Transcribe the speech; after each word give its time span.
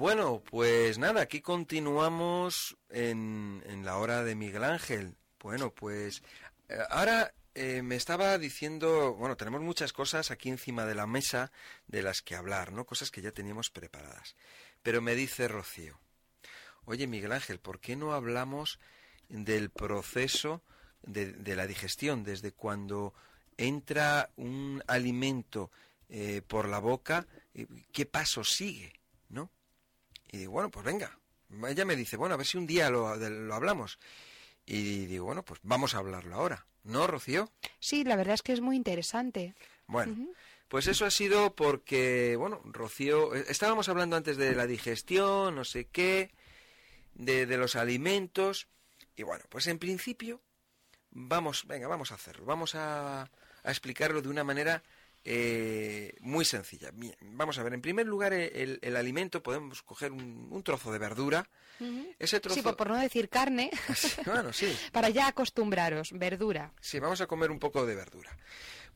Bueno, 0.00 0.42
pues 0.42 0.96
nada, 0.96 1.20
aquí 1.20 1.42
continuamos 1.42 2.78
en, 2.88 3.82
la 3.84 3.98
hora 3.98 4.24
de 4.24 4.34
Miguel 4.34 4.64
Ángel. 4.64 5.14
Bueno, 5.38 5.74
pues 5.74 6.22
eh, 6.70 6.78
ahora 6.88 7.34
eh, 7.54 7.82
me 7.82 7.96
estaba 7.96 8.38
diciendo, 8.38 9.12
bueno, 9.12 9.36
tenemos 9.36 9.60
muchas 9.60 9.92
cosas 9.92 10.30
aquí 10.30 10.48
encima 10.48 10.86
de 10.86 10.94
la 10.94 11.06
mesa 11.06 11.52
de 11.86 12.02
las 12.02 12.22
que 12.22 12.34
hablar, 12.34 12.72
¿no? 12.72 12.86
Cosas 12.86 13.10
que 13.10 13.20
ya 13.20 13.32
teníamos 13.32 13.68
preparadas. 13.68 14.36
Pero 14.82 15.02
me 15.02 15.14
dice 15.14 15.48
Rocío, 15.48 16.00
oye 16.86 17.06
Miguel 17.06 17.32
Ángel, 17.32 17.60
¿por 17.60 17.78
qué 17.78 17.94
no 17.94 18.14
hablamos 18.14 18.78
del 19.28 19.68
proceso 19.68 20.62
de, 21.02 21.54
la 21.54 21.66
digestión, 21.66 22.24
desde 22.24 22.52
cuando 22.52 23.12
entra 23.58 24.30
un 24.36 24.82
alimento 24.86 25.70
eh, 26.08 26.40
por 26.40 26.70
la 26.70 26.78
boca, 26.78 27.26
qué 27.92 28.06
paso 28.06 28.44
sigue. 28.44 28.99
Y 30.30 30.38
digo, 30.38 30.52
bueno, 30.52 30.70
pues 30.70 30.84
venga. 30.84 31.18
Ella 31.68 31.84
me 31.84 31.96
dice, 31.96 32.16
bueno, 32.16 32.34
a 32.34 32.38
ver 32.38 32.46
si 32.46 32.58
un 32.58 32.66
día 32.66 32.90
lo, 32.90 33.16
lo 33.16 33.54
hablamos. 33.54 33.98
Y 34.66 35.06
digo, 35.06 35.24
bueno, 35.24 35.44
pues 35.44 35.60
vamos 35.62 35.94
a 35.94 35.98
hablarlo 35.98 36.36
ahora. 36.36 36.66
¿No, 36.84 37.06
Rocío? 37.06 37.50
Sí, 37.80 38.04
la 38.04 38.16
verdad 38.16 38.34
es 38.34 38.42
que 38.42 38.52
es 38.52 38.60
muy 38.60 38.76
interesante. 38.76 39.54
Bueno, 39.86 40.28
pues 40.68 40.86
eso 40.86 41.04
ha 41.04 41.10
sido 41.10 41.54
porque, 41.54 42.36
bueno, 42.36 42.60
Rocío, 42.64 43.34
eh, 43.34 43.44
estábamos 43.48 43.88
hablando 43.88 44.16
antes 44.16 44.36
de 44.36 44.54
la 44.54 44.66
digestión, 44.66 45.56
no 45.56 45.64
sé 45.64 45.88
qué, 45.88 46.30
de, 47.14 47.46
de 47.46 47.56
los 47.56 47.74
alimentos. 47.74 48.68
Y 49.16 49.24
bueno, 49.24 49.44
pues 49.48 49.66
en 49.66 49.78
principio, 49.78 50.40
vamos, 51.10 51.66
venga, 51.66 51.88
vamos 51.88 52.12
a 52.12 52.14
hacerlo. 52.14 52.46
Vamos 52.46 52.76
a, 52.76 53.22
a 53.22 53.70
explicarlo 53.70 54.22
de 54.22 54.28
una 54.28 54.44
manera 54.44 54.82
eh, 55.24 56.14
muy 56.20 56.44
sencilla. 56.44 56.90
Vamos 57.20 57.58
a 57.58 57.62
ver, 57.62 57.74
en 57.74 57.82
primer 57.82 58.06
lugar, 58.06 58.32
el, 58.32 58.78
el 58.80 58.96
alimento, 58.96 59.42
podemos 59.42 59.82
coger 59.82 60.12
un, 60.12 60.48
un, 60.50 60.62
trozo 60.62 60.92
de 60.92 60.98
verdura. 60.98 61.48
Ese 62.18 62.40
trozo... 62.40 62.54
Sí, 62.54 62.62
por, 62.62 62.76
por, 62.76 62.88
no 62.88 62.96
decir 62.96 63.28
carne. 63.28 63.70
bueno, 64.26 64.52
sí. 64.52 64.74
Para 64.92 65.10
ya 65.10 65.26
acostumbraros, 65.26 66.12
verdura. 66.12 66.72
Sí, 66.80 66.98
vamos 66.98 67.20
a 67.20 67.26
comer 67.26 67.50
un 67.50 67.58
poco 67.58 67.84
de 67.84 67.94
verdura. 67.94 68.36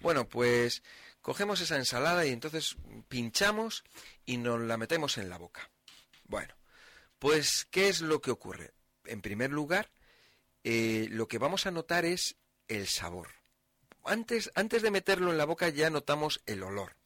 Bueno, 0.01 0.27
pues 0.27 0.83
cogemos 1.21 1.61
esa 1.61 1.77
ensalada 1.77 2.27
y 2.27 2.31
entonces 2.31 2.77
pinchamos 3.09 3.85
y 4.25 4.39
nos 4.39 4.61
la 4.61 4.77
metemos 4.77 5.19
en 5.19 5.29
la 5.29 5.39
boca. 5.39 5.71
Bueno, 6.25 6.55
pues, 7.19 7.67
¿qué 7.71 7.89
es 7.89 8.01
lo 8.01 8.21
que 8.21 8.31
ocurre? 8.31 8.73
En 9.05 9.21
primer 9.21 9.51
lugar, 9.51 9.91
eh, 10.63 11.07
lo 11.11 11.29
que 11.29 11.39
vamos 11.39 11.67
a 11.67 11.71
notar 11.71 12.07
es 12.07 12.37
el 12.69 12.87
sabor 12.87 13.44
antes, 14.05 14.51
antes 14.55 14.83
de 14.83 14.91
meterlo 14.91 15.31
en 15.31 15.39
la 15.39 15.45
boca 15.45 15.69
ya 15.69 15.91
notamos 15.91 16.43
el 16.47 16.63
olor. 16.63 16.97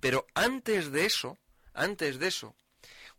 Pero 0.00 0.26
antes 0.34 0.92
de 0.92 1.06
eso, 1.06 1.38
antes 1.74 2.18
de 2.18 2.28
eso, 2.28 2.54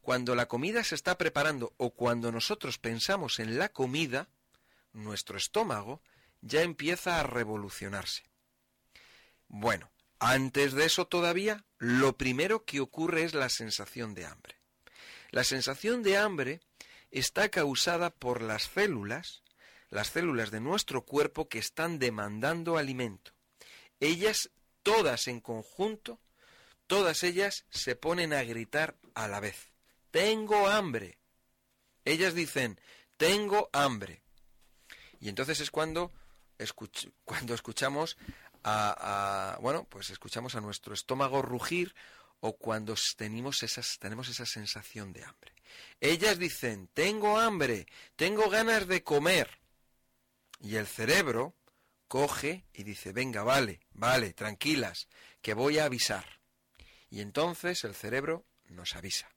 cuando 0.01 0.35
la 0.35 0.47
comida 0.47 0.83
se 0.83 0.95
está 0.95 1.17
preparando 1.17 1.73
o 1.77 1.91
cuando 1.91 2.31
nosotros 2.31 2.77
pensamos 2.77 3.39
en 3.39 3.59
la 3.59 3.69
comida, 3.69 4.29
nuestro 4.93 5.37
estómago 5.37 6.01
ya 6.41 6.61
empieza 6.61 7.19
a 7.19 7.23
revolucionarse. 7.23 8.23
Bueno, 9.47 9.91
antes 10.19 10.73
de 10.73 10.85
eso 10.85 11.07
todavía, 11.07 11.65
lo 11.77 12.17
primero 12.17 12.65
que 12.65 12.79
ocurre 12.79 13.23
es 13.23 13.33
la 13.33 13.49
sensación 13.49 14.13
de 14.13 14.25
hambre. 14.25 14.59
La 15.31 15.43
sensación 15.43 16.01
de 16.01 16.17
hambre 16.17 16.61
está 17.11 17.49
causada 17.49 18.09
por 18.09 18.41
las 18.41 18.63
células 18.63 19.43
las 19.89 20.09
células 20.09 20.51
de 20.51 20.59
nuestro 20.59 21.05
cuerpo 21.05 21.47
que 21.47 21.59
están 21.59 21.99
demandando 21.99 22.77
alimento. 22.77 23.31
Ellas, 23.99 24.49
todas 24.83 25.27
en 25.27 25.41
conjunto, 25.41 26.19
todas 26.87 27.23
ellas 27.23 27.65
se 27.69 27.95
ponen 27.95 28.33
a 28.33 28.43
gritar 28.43 28.95
a 29.13 29.27
la 29.27 29.39
vez. 29.39 29.71
Tengo 30.11 30.67
hambre. 30.67 31.17
Ellas 32.05 32.33
dicen, 32.33 32.79
tengo 33.17 33.69
hambre. 33.73 34.23
Y 35.19 35.29
entonces 35.29 35.59
es 35.59 35.71
cuando, 35.71 36.11
escuch 36.57 37.09
cuando 37.25 37.53
escuchamos 37.53 38.17
a, 38.63 39.57
bueno, 39.61 39.85
pues 39.89 40.09
escuchamos 40.09 40.55
a 40.55 40.61
nuestro 40.61 40.93
estómago 40.93 41.41
rugir 41.41 41.93
o 42.39 42.55
cuando 42.57 42.95
tenemos, 43.17 43.63
esas, 43.63 43.99
tenemos 43.99 44.29
esa 44.29 44.45
sensación 44.45 45.11
de 45.11 45.23
hambre. 45.23 45.53
Ellas 45.99 46.39
dicen, 46.39 46.87
tengo 46.93 47.37
hambre, 47.37 47.85
tengo 48.15 48.49
ganas 48.49 48.87
de 48.87 49.03
comer. 49.03 49.58
Y 50.59 50.75
el 50.75 50.87
cerebro 50.87 51.55
coge 52.07 52.65
y 52.73 52.83
dice, 52.83 53.13
venga, 53.13 53.43
vale, 53.43 53.81
vale, 53.91 54.33
tranquilas, 54.33 55.07
que 55.41 55.53
voy 55.53 55.79
a 55.79 55.85
avisar. 55.85 56.41
Y 57.09 57.21
entonces 57.21 57.83
el 57.83 57.95
cerebro 57.95 58.45
nos 58.65 58.95
avisa. 58.95 59.29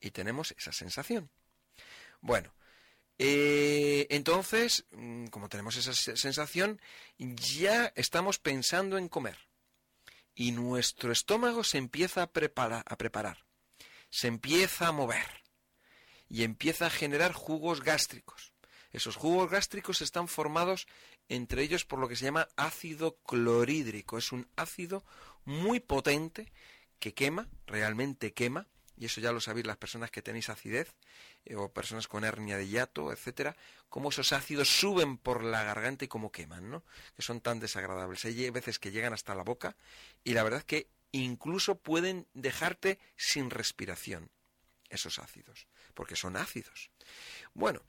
Y 0.00 0.10
tenemos 0.10 0.52
esa 0.58 0.72
sensación. 0.72 1.30
Bueno, 2.20 2.52
eh, 3.18 4.06
entonces, 4.10 4.84
mm, 4.90 5.26
como 5.26 5.48
tenemos 5.48 5.76
esa 5.76 5.94
sensación, 5.94 6.80
ya 7.18 7.92
estamos 7.94 8.38
pensando 8.38 8.98
en 8.98 9.08
comer. 9.08 9.38
Y 10.34 10.52
nuestro 10.52 11.12
estómago 11.12 11.62
se 11.62 11.78
empieza 11.78 12.22
a, 12.22 12.32
prepara, 12.32 12.82
a 12.86 12.96
preparar, 12.96 13.44
se 14.10 14.28
empieza 14.28 14.88
a 14.88 14.92
mover 14.92 15.42
y 16.28 16.44
empieza 16.44 16.86
a 16.86 16.90
generar 16.90 17.32
jugos 17.32 17.82
gástricos. 17.82 18.51
Esos 18.92 19.16
jugos 19.16 19.50
gástricos 19.50 20.02
están 20.02 20.28
formados 20.28 20.86
entre 21.28 21.62
ellos 21.62 21.84
por 21.84 21.98
lo 21.98 22.08
que 22.08 22.16
se 22.16 22.26
llama 22.26 22.48
ácido 22.56 23.16
clorhídrico. 23.26 24.18
Es 24.18 24.32
un 24.32 24.48
ácido 24.56 25.04
muy 25.44 25.80
potente 25.80 26.52
que 26.98 27.14
quema, 27.14 27.48
realmente 27.66 28.32
quema, 28.32 28.68
y 28.96 29.06
eso 29.06 29.20
ya 29.20 29.32
lo 29.32 29.40
sabéis 29.40 29.66
las 29.66 29.78
personas 29.78 30.10
que 30.10 30.22
tenéis 30.22 30.48
acidez 30.48 30.94
eh, 31.44 31.56
o 31.56 31.72
personas 31.72 32.06
con 32.06 32.24
hernia 32.24 32.56
de 32.56 32.68
hiato, 32.68 33.10
etcétera, 33.10 33.56
cómo 33.88 34.10
esos 34.10 34.32
ácidos 34.32 34.68
suben 34.68 35.18
por 35.18 35.42
la 35.42 35.64
garganta 35.64 36.04
y 36.04 36.08
cómo 36.08 36.30
queman, 36.30 36.70
¿no? 36.70 36.84
Que 37.16 37.22
son 37.22 37.40
tan 37.40 37.58
desagradables. 37.58 38.24
Hay 38.24 38.50
veces 38.50 38.78
que 38.78 38.92
llegan 38.92 39.12
hasta 39.12 39.34
la 39.34 39.42
boca 39.42 39.76
y 40.22 40.34
la 40.34 40.44
verdad 40.44 40.60
es 40.60 40.66
que 40.66 40.88
incluso 41.10 41.78
pueden 41.78 42.28
dejarte 42.34 42.98
sin 43.16 43.50
respiración 43.50 44.30
esos 44.88 45.18
ácidos, 45.18 45.66
porque 45.94 46.16
son 46.16 46.36
ácidos. 46.36 46.90
Bueno, 47.54 47.82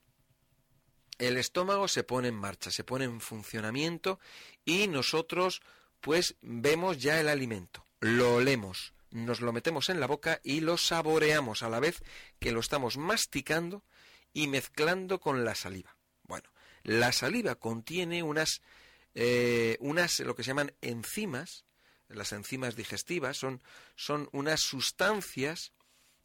el 1.17 1.37
estómago 1.37 1.87
se 1.87 2.03
pone 2.03 2.29
en 2.29 2.35
marcha, 2.35 2.71
se 2.71 2.83
pone 2.83 3.05
en 3.05 3.21
funcionamiento 3.21 4.19
y 4.65 4.87
nosotros 4.87 5.61
pues 6.01 6.35
vemos 6.41 6.97
ya 6.97 7.19
el 7.19 7.29
alimento, 7.29 7.85
lo 7.99 8.35
olemos, 8.35 8.93
nos 9.11 9.41
lo 9.41 9.53
metemos 9.53 9.89
en 9.89 9.99
la 9.99 10.07
boca 10.07 10.41
y 10.43 10.59
lo 10.59 10.77
saboreamos 10.77 11.63
a 11.63 11.69
la 11.69 11.79
vez 11.79 12.03
que 12.39 12.51
lo 12.51 12.59
estamos 12.59 12.97
masticando 12.97 13.83
y 14.33 14.47
mezclando 14.47 15.19
con 15.19 15.45
la 15.45 15.55
saliva. 15.55 15.95
Bueno, 16.23 16.49
la 16.83 17.11
saliva 17.11 17.55
contiene 17.55 18.23
unas, 18.23 18.61
eh, 19.13 19.77
unas 19.79 20.19
lo 20.19 20.35
que 20.35 20.43
se 20.43 20.49
llaman 20.49 20.73
enzimas, 20.81 21.65
las 22.09 22.33
enzimas 22.33 22.75
digestivas 22.75 23.37
son, 23.37 23.61
son 23.95 24.29
unas 24.31 24.61
sustancias 24.61 25.71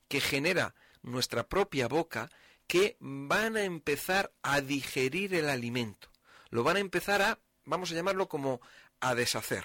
que 0.08 0.20
genera 0.20 0.74
nuestra 1.02 1.46
propia 1.46 1.88
boca 1.88 2.30
que 2.68 2.96
van 3.00 3.56
a 3.56 3.64
empezar 3.64 4.30
a 4.42 4.60
digerir 4.60 5.34
el 5.34 5.48
alimento. 5.48 6.12
Lo 6.50 6.62
van 6.62 6.76
a 6.76 6.80
empezar 6.80 7.22
a, 7.22 7.40
vamos 7.64 7.90
a 7.90 7.94
llamarlo 7.94 8.28
como 8.28 8.60
a 9.00 9.14
deshacer. 9.14 9.64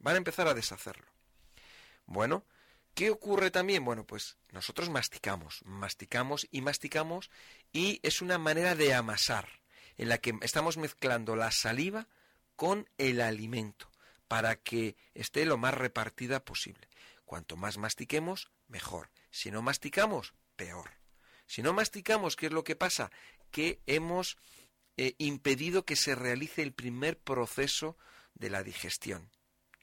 Van 0.00 0.16
a 0.16 0.18
empezar 0.18 0.48
a 0.48 0.54
deshacerlo. 0.54 1.06
Bueno, 2.06 2.44
¿qué 2.94 3.10
ocurre 3.10 3.50
también? 3.50 3.84
Bueno, 3.84 4.04
pues 4.04 4.36
nosotros 4.50 4.90
masticamos, 4.90 5.60
masticamos 5.64 6.48
y 6.50 6.60
masticamos 6.60 7.30
y 7.72 8.00
es 8.02 8.20
una 8.20 8.36
manera 8.36 8.74
de 8.74 8.94
amasar 8.94 9.48
en 9.96 10.08
la 10.08 10.18
que 10.18 10.36
estamos 10.42 10.76
mezclando 10.76 11.36
la 11.36 11.52
saliva 11.52 12.08
con 12.56 12.88
el 12.98 13.20
alimento 13.20 13.90
para 14.26 14.56
que 14.56 14.96
esté 15.14 15.46
lo 15.46 15.56
más 15.56 15.74
repartida 15.74 16.44
posible. 16.44 16.88
Cuanto 17.24 17.56
más 17.56 17.78
mastiquemos, 17.78 18.50
mejor. 18.66 19.10
Si 19.30 19.50
no 19.50 19.62
masticamos, 19.62 20.34
peor. 20.56 20.97
Si 21.48 21.62
no 21.62 21.72
masticamos, 21.72 22.36
¿qué 22.36 22.46
es 22.46 22.52
lo 22.52 22.62
que 22.62 22.76
pasa? 22.76 23.10
Que 23.50 23.80
hemos 23.86 24.36
eh, 24.98 25.14
impedido 25.18 25.84
que 25.84 25.96
se 25.96 26.14
realice 26.14 26.62
el 26.62 26.72
primer 26.72 27.18
proceso 27.18 27.96
de 28.34 28.50
la 28.50 28.62
digestión, 28.62 29.30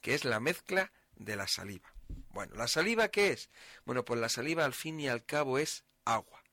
que 0.01 0.13
es 0.13 0.25
la 0.25 0.39
mezcla 0.39 0.93
de 1.15 1.35
la 1.35 1.47
saliva. 1.47 1.91
Bueno, 2.29 2.53
¿la 2.55 2.67
saliva 2.67 3.09
qué 3.09 3.31
es? 3.31 3.49
Bueno, 3.83 4.05
pues 4.05 4.21
la 4.21 4.29
saliva 4.29 4.63
al 4.63 4.73
fin 4.73 4.99
y 4.99 5.07
al 5.07 5.25
cabo 5.25 5.57
es 5.57 5.83
agua. 6.05 6.43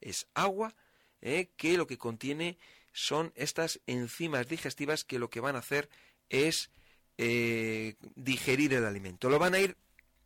Es 0.00 0.26
agua 0.34 0.74
¿eh? 1.20 1.50
que 1.56 1.76
lo 1.76 1.86
que 1.86 1.96
contiene 1.96 2.58
son 2.92 3.32
estas 3.36 3.80
enzimas 3.86 4.48
digestivas 4.48 5.04
que 5.04 5.20
lo 5.20 5.30
que 5.30 5.40
van 5.40 5.54
a 5.54 5.60
hacer 5.60 5.88
es 6.28 6.70
eh, 7.16 7.94
digerir 8.16 8.74
el 8.74 8.86
alimento. 8.86 9.30
Lo 9.30 9.38
van 9.38 9.54
a 9.54 9.60
ir 9.60 9.76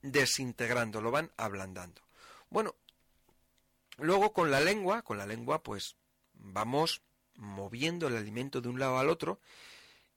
desintegrando, 0.00 1.02
lo 1.02 1.10
van 1.10 1.30
ablandando. 1.36 2.00
Bueno, 2.48 2.76
luego 3.96 4.32
con 4.32 4.50
la 4.50 4.60
lengua, 4.60 5.02
con 5.02 5.18
la 5.18 5.26
lengua 5.26 5.62
pues 5.62 5.96
vamos 6.34 7.02
moviendo 7.34 8.08
el 8.08 8.16
alimento 8.16 8.60
de 8.60 8.68
un 8.68 8.78
lado 8.78 8.98
al 8.98 9.08
otro 9.08 9.40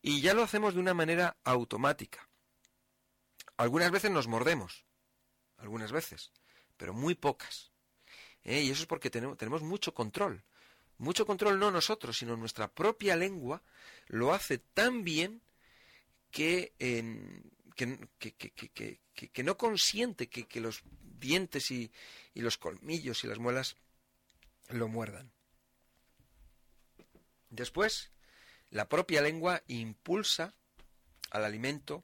y 0.01 0.21
ya 0.21 0.33
lo 0.33 0.43
hacemos 0.43 0.73
de 0.73 0.79
una 0.79 0.93
manera 0.93 1.37
automática. 1.43 2.29
Algunas 3.57 3.91
veces 3.91 4.11
nos 4.11 4.27
mordemos, 4.27 4.85
algunas 5.57 5.91
veces, 5.91 6.31
pero 6.77 6.93
muy 6.93 7.15
pocas. 7.15 7.71
¿eh? 8.43 8.61
Y 8.61 8.71
eso 8.71 8.83
es 8.83 8.87
porque 8.87 9.09
tenemos, 9.09 9.37
tenemos 9.37 9.61
mucho 9.61 9.93
control. 9.93 10.43
Mucho 10.97 11.25
control 11.25 11.59
no 11.59 11.71
nosotros, 11.71 12.17
sino 12.17 12.35
nuestra 12.35 12.69
propia 12.69 13.15
lengua 13.15 13.61
lo 14.07 14.33
hace 14.33 14.57
tan 14.57 15.03
bien 15.03 15.41
que, 16.31 16.73
que, 17.75 19.43
no 19.43 19.57
consiente 19.57 20.27
que, 20.27 20.59
los 20.59 20.83
dientes 21.19 21.71
y, 21.71 21.91
los 22.35 22.57
colmillos 22.57 23.23
y 23.23 23.27
las 23.27 23.37
muelas 23.37 23.75
lo 24.69 24.87
muerdan. 24.87 25.31
Después, 27.49 28.11
la 28.69 28.87
propia 28.87 29.21
lengua 29.21 29.61
impulsa 29.67 30.53
al 31.31 31.43
alimento, 31.43 32.03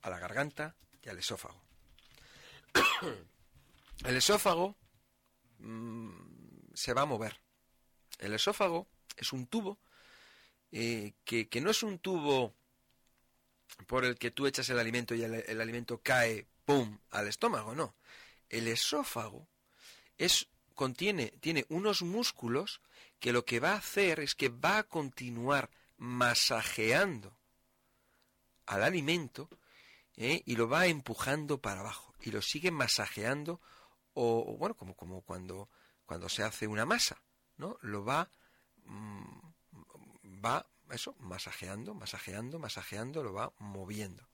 a 0.00 0.10
la 0.10 0.18
garganta 0.18 0.74
y 1.02 1.10
al 1.10 1.18
esófago. 1.18 1.62
El 4.04 4.16
esófago 4.16 4.76
mm, 5.58 6.10
se 6.74 6.92
va 6.92 7.02
a 7.02 7.06
mover 7.06 7.42
el 8.22 8.34
esófago 8.34 8.88
es 9.16 9.32
un 9.32 9.46
tubo 9.46 9.78
eh, 10.70 11.12
que, 11.24 11.48
no 11.60 11.70
es 11.70 11.82
un 11.82 11.98
tubo 11.98 12.54
por 13.86 14.04
el 14.04 14.16
que 14.16 14.30
tú 14.30 14.46
echas 14.46 14.68
el 14.70 14.78
alimento 14.78 15.14
y 15.14 15.22
el, 15.22 15.60
alimento 15.60 16.00
cae, 16.02 16.46
¡pum!, 16.64 16.98
al 17.10 17.28
estómago, 17.28 17.74
no. 17.74 17.94
El 18.52 18.68
esófago 18.68 19.48
es, 20.16 20.46
contiene, 20.76 21.32
tiene 21.40 21.66
unos 21.68 22.02
músculos 22.02 22.80
que 23.18 23.32
lo 23.32 23.44
que 23.44 23.58
va 23.58 23.72
a 23.72 23.78
hacer 23.78 24.20
es 24.20 24.36
que 24.36 24.48
va 24.48 24.78
a 24.78 24.84
continuar 24.84 25.68
masajeando 25.96 27.36
al 28.66 28.84
alimento 28.84 29.48
eh, 30.16 30.42
y 30.46 30.54
lo 30.54 30.68
va 30.68 30.86
empujando 30.86 31.60
para 31.60 31.80
abajo 31.80 32.14
y 32.20 32.30
lo 32.30 32.40
sigue 32.40 32.70
masajeando 32.70 33.60
o, 34.14 34.56
bueno 34.56 34.76
como, 34.76 34.94
como 34.94 35.22
cuando, 35.22 35.68
cuando 36.06 36.28
se 36.28 36.44
hace 36.44 36.68
una 36.68 36.86
masa 36.86 37.20
¿no? 37.56 37.78
Lo 37.82 38.04
va, 38.04 38.30
mm, 38.84 40.44
va, 40.44 40.66
eso, 40.90 41.14
masajeando, 41.18 41.94
masajeando, 41.94 42.58
masajeando, 42.58 43.22
lo 43.22 43.32
va 43.32 43.52
moviendo. 43.58 44.28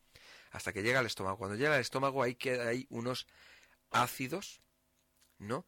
Hasta 0.50 0.72
que 0.72 0.82
llega 0.82 1.00
al 1.00 1.06
estómago. 1.06 1.36
Cuando 1.36 1.56
llega 1.56 1.74
al 1.74 1.80
estómago 1.80 2.22
hay, 2.22 2.34
que, 2.34 2.60
hay 2.60 2.86
unos 2.90 3.26
ácidos, 3.90 4.60
¿no? 5.38 5.64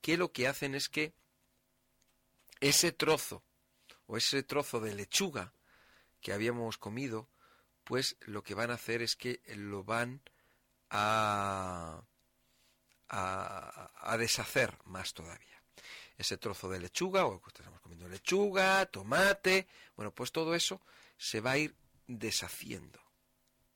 Que 0.00 0.16
lo 0.16 0.32
que 0.32 0.48
hacen 0.48 0.74
es 0.74 0.88
que 0.88 1.14
ese 2.60 2.92
trozo, 2.92 3.42
o 4.06 4.16
ese 4.16 4.42
trozo 4.42 4.80
de 4.80 4.94
lechuga 4.94 5.52
que 6.20 6.32
habíamos 6.32 6.78
comido, 6.78 7.28
pues 7.84 8.16
lo 8.20 8.42
que 8.42 8.54
van 8.54 8.70
a 8.70 8.74
hacer 8.74 9.02
es 9.02 9.16
que 9.16 9.40
lo 9.56 9.84
van 9.84 10.22
a, 10.90 12.02
a, 13.08 14.16
deshacer 14.18 14.78
más 14.84 15.12
todavía 15.12 15.54
ese 16.16 16.36
trozo 16.36 16.70
de 16.70 16.78
lechuga, 16.78 17.26
o 17.26 17.42
estamos 17.46 17.80
comiendo 17.80 18.08
lechuga, 18.08 18.86
tomate, 18.86 19.66
bueno, 19.96 20.14
pues 20.14 20.30
todo 20.30 20.54
eso 20.54 20.80
se 21.16 21.40
va 21.40 21.52
a 21.52 21.58
ir 21.58 21.74
deshaciendo, 22.06 23.00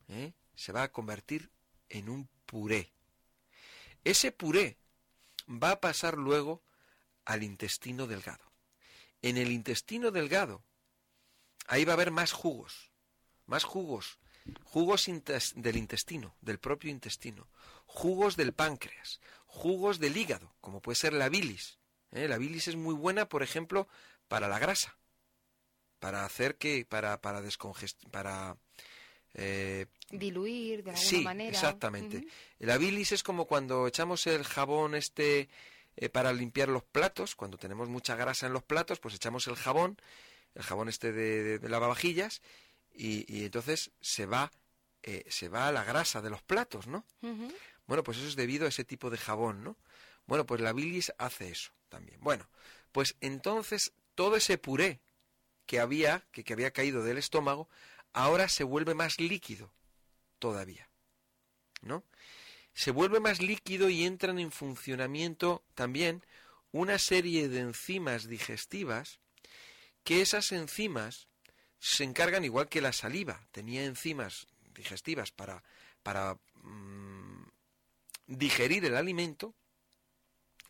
¿eh? 0.07 0.33
se 0.55 0.71
va 0.71 0.83
a 0.83 0.91
convertir 0.91 1.51
en 1.89 2.07
un 2.07 2.29
puré. 2.45 2.93
Ese 4.03 4.31
puré 4.31 4.77
va 5.47 5.71
a 5.71 5.79
pasar 5.79 6.17
luego 6.17 6.63
al 7.25 7.43
intestino 7.43 8.07
delgado. 8.07 8.51
En 9.21 9.37
el 9.37 9.51
intestino 9.51 10.11
delgado, 10.11 10.63
ahí 11.67 11.85
va 11.85 11.93
a 11.93 11.95
haber 11.95 12.11
más 12.11 12.31
jugos, 12.31 12.91
más 13.45 13.63
jugos, 13.63 14.19
jugos 14.63 15.09
del 15.55 15.77
intestino, 15.77 16.35
del 16.41 16.59
propio 16.59 16.89
intestino, 16.89 17.47
jugos 17.85 18.35
del 18.37 18.53
páncreas, 18.53 19.19
jugos 19.45 19.99
del 19.99 20.17
hígado, 20.17 20.53
como 20.61 20.81
puede 20.81 20.95
ser 20.95 21.13
la 21.13 21.29
bilis, 21.29 21.79
¿eh? 22.11 22.27
La 22.27 22.37
bilis 22.37 22.67
es 22.67 22.75
muy 22.75 22.95
buena, 22.95 23.27
por 23.27 23.43
ejemplo, 23.43 23.87
para 24.27 24.47
la 24.47 24.59
grasa, 24.59 24.97
para 25.99 26.25
hacer 26.25 26.57
que, 26.57 26.85
para, 26.85 27.19
para 27.21 27.41
para 28.11 28.57
eh, 29.33 29.85
diluir 30.11 30.83
de 30.83 30.91
alguna 30.91 31.09
sí, 31.09 31.21
manera. 31.21 31.51
Exactamente. 31.51 32.25
La 32.59 32.77
bilis 32.77 33.11
es 33.11 33.23
como 33.23 33.45
cuando 33.45 33.87
echamos 33.87 34.27
el 34.27 34.43
jabón 34.43 34.95
este 34.95 35.49
eh, 35.95 36.09
para 36.09 36.33
limpiar 36.33 36.69
los 36.69 36.83
platos, 36.83 37.35
cuando 37.35 37.57
tenemos 37.57 37.89
mucha 37.89 38.15
grasa 38.15 38.47
en 38.47 38.53
los 38.53 38.63
platos, 38.63 38.99
pues 38.99 39.15
echamos 39.15 39.47
el 39.47 39.55
jabón, 39.55 39.97
el 40.55 40.63
jabón 40.63 40.89
este 40.89 41.11
de, 41.11 41.59
de, 41.59 41.69
lavavajillas, 41.69 42.41
y, 42.93 43.45
entonces 43.45 43.91
se 44.01 44.25
va, 44.25 44.51
se 45.29 45.47
va 45.47 45.71
la 45.71 45.85
grasa 45.85 46.21
de 46.21 46.29
los 46.29 46.41
platos, 46.41 46.87
¿no? 46.87 47.05
Bueno, 47.87 48.03
pues 48.03 48.17
eso 48.17 48.27
es 48.27 48.35
debido 48.35 48.65
a 48.65 48.69
ese 48.69 48.83
tipo 48.83 49.09
de 49.09 49.17
jabón, 49.17 49.63
¿no? 49.63 49.77
Bueno, 50.25 50.45
pues 50.45 50.61
la 50.61 50.73
bilis 50.73 51.11
hace 51.17 51.49
eso 51.49 51.71
también. 51.89 52.19
Bueno, 52.21 52.47
pues 52.91 53.15
entonces 53.19 53.93
todo 54.13 54.35
ese 54.35 54.57
puré 54.57 54.99
que 55.65 55.79
había, 55.79 56.23
que, 56.31 56.43
que 56.43 56.53
había 56.53 56.71
caído 56.71 57.03
del 57.03 57.17
estómago, 57.17 57.67
ahora 58.13 58.49
se 58.49 58.63
vuelve 58.63 58.93
más 58.93 59.19
líquido 59.19 59.73
todavía. 60.39 60.89
¿No? 61.81 62.03
Se 62.73 62.91
vuelve 62.91 63.19
más 63.19 63.41
líquido 63.41 63.89
y 63.89 64.05
entran 64.05 64.39
en 64.39 64.51
funcionamiento 64.51 65.63
también 65.75 66.23
una 66.71 66.99
serie 66.99 67.49
de 67.49 67.59
enzimas 67.61 68.27
digestivas 68.27 69.19
que 70.03 70.21
esas 70.21 70.51
enzimas 70.51 71.27
se 71.79 72.03
encargan 72.03 72.43
igual 72.43 72.67
que 72.67 72.81
la 72.81 72.93
saliva, 72.93 73.47
tenía 73.51 73.85
enzimas 73.85 74.47
digestivas 74.73 75.31
para, 75.31 75.63
para 76.03 76.37
mm, 76.55 77.43
digerir 78.27 78.85
el 78.85 78.95
alimento, 78.95 79.55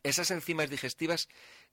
esas 0.03 0.31
enzimas 0.31 0.69
digestivas 0.69 1.27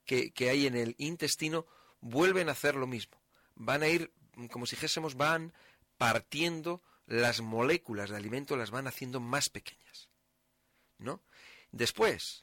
que, 0.05 0.31
hay 0.49 0.67
en 0.67 0.75
el 0.75 0.95
intestino 0.97 1.65
vuelven 2.01 2.49
a 2.49 2.53
hacer 2.53 2.75
lo 2.75 2.87
mismo. 2.87 3.21
Van 3.55 3.83
a 3.83 3.87
ir, 3.87 4.11
como 4.51 4.65
si 4.65 4.75
dijésemos, 4.75 5.15
van 5.15 5.53
partiendo 5.97 6.81
las 7.07 7.41
moléculas 7.41 8.09
de 8.09 8.17
alimento, 8.17 8.57
las 8.57 8.71
van 8.71 8.87
haciendo 8.87 9.19
más 9.19 9.49
pequeñas. 9.49 10.09
¿No? 10.99 11.21
Después, 11.71 12.41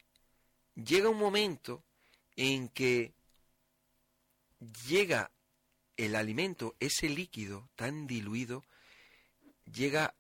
llega 0.74 1.08
un 1.08 1.18
momento 1.18 1.84
en 2.36 2.68
que 2.68 3.14
llega 4.86 5.30
el 5.96 6.16
alimento, 6.16 6.74
ese 6.80 7.08
líquido 7.08 7.68
tan 7.76 8.06
diluido, 8.06 8.64
llega 9.64 10.14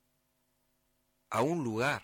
a 1.30 1.42
un 1.42 1.64
lugar 1.64 2.02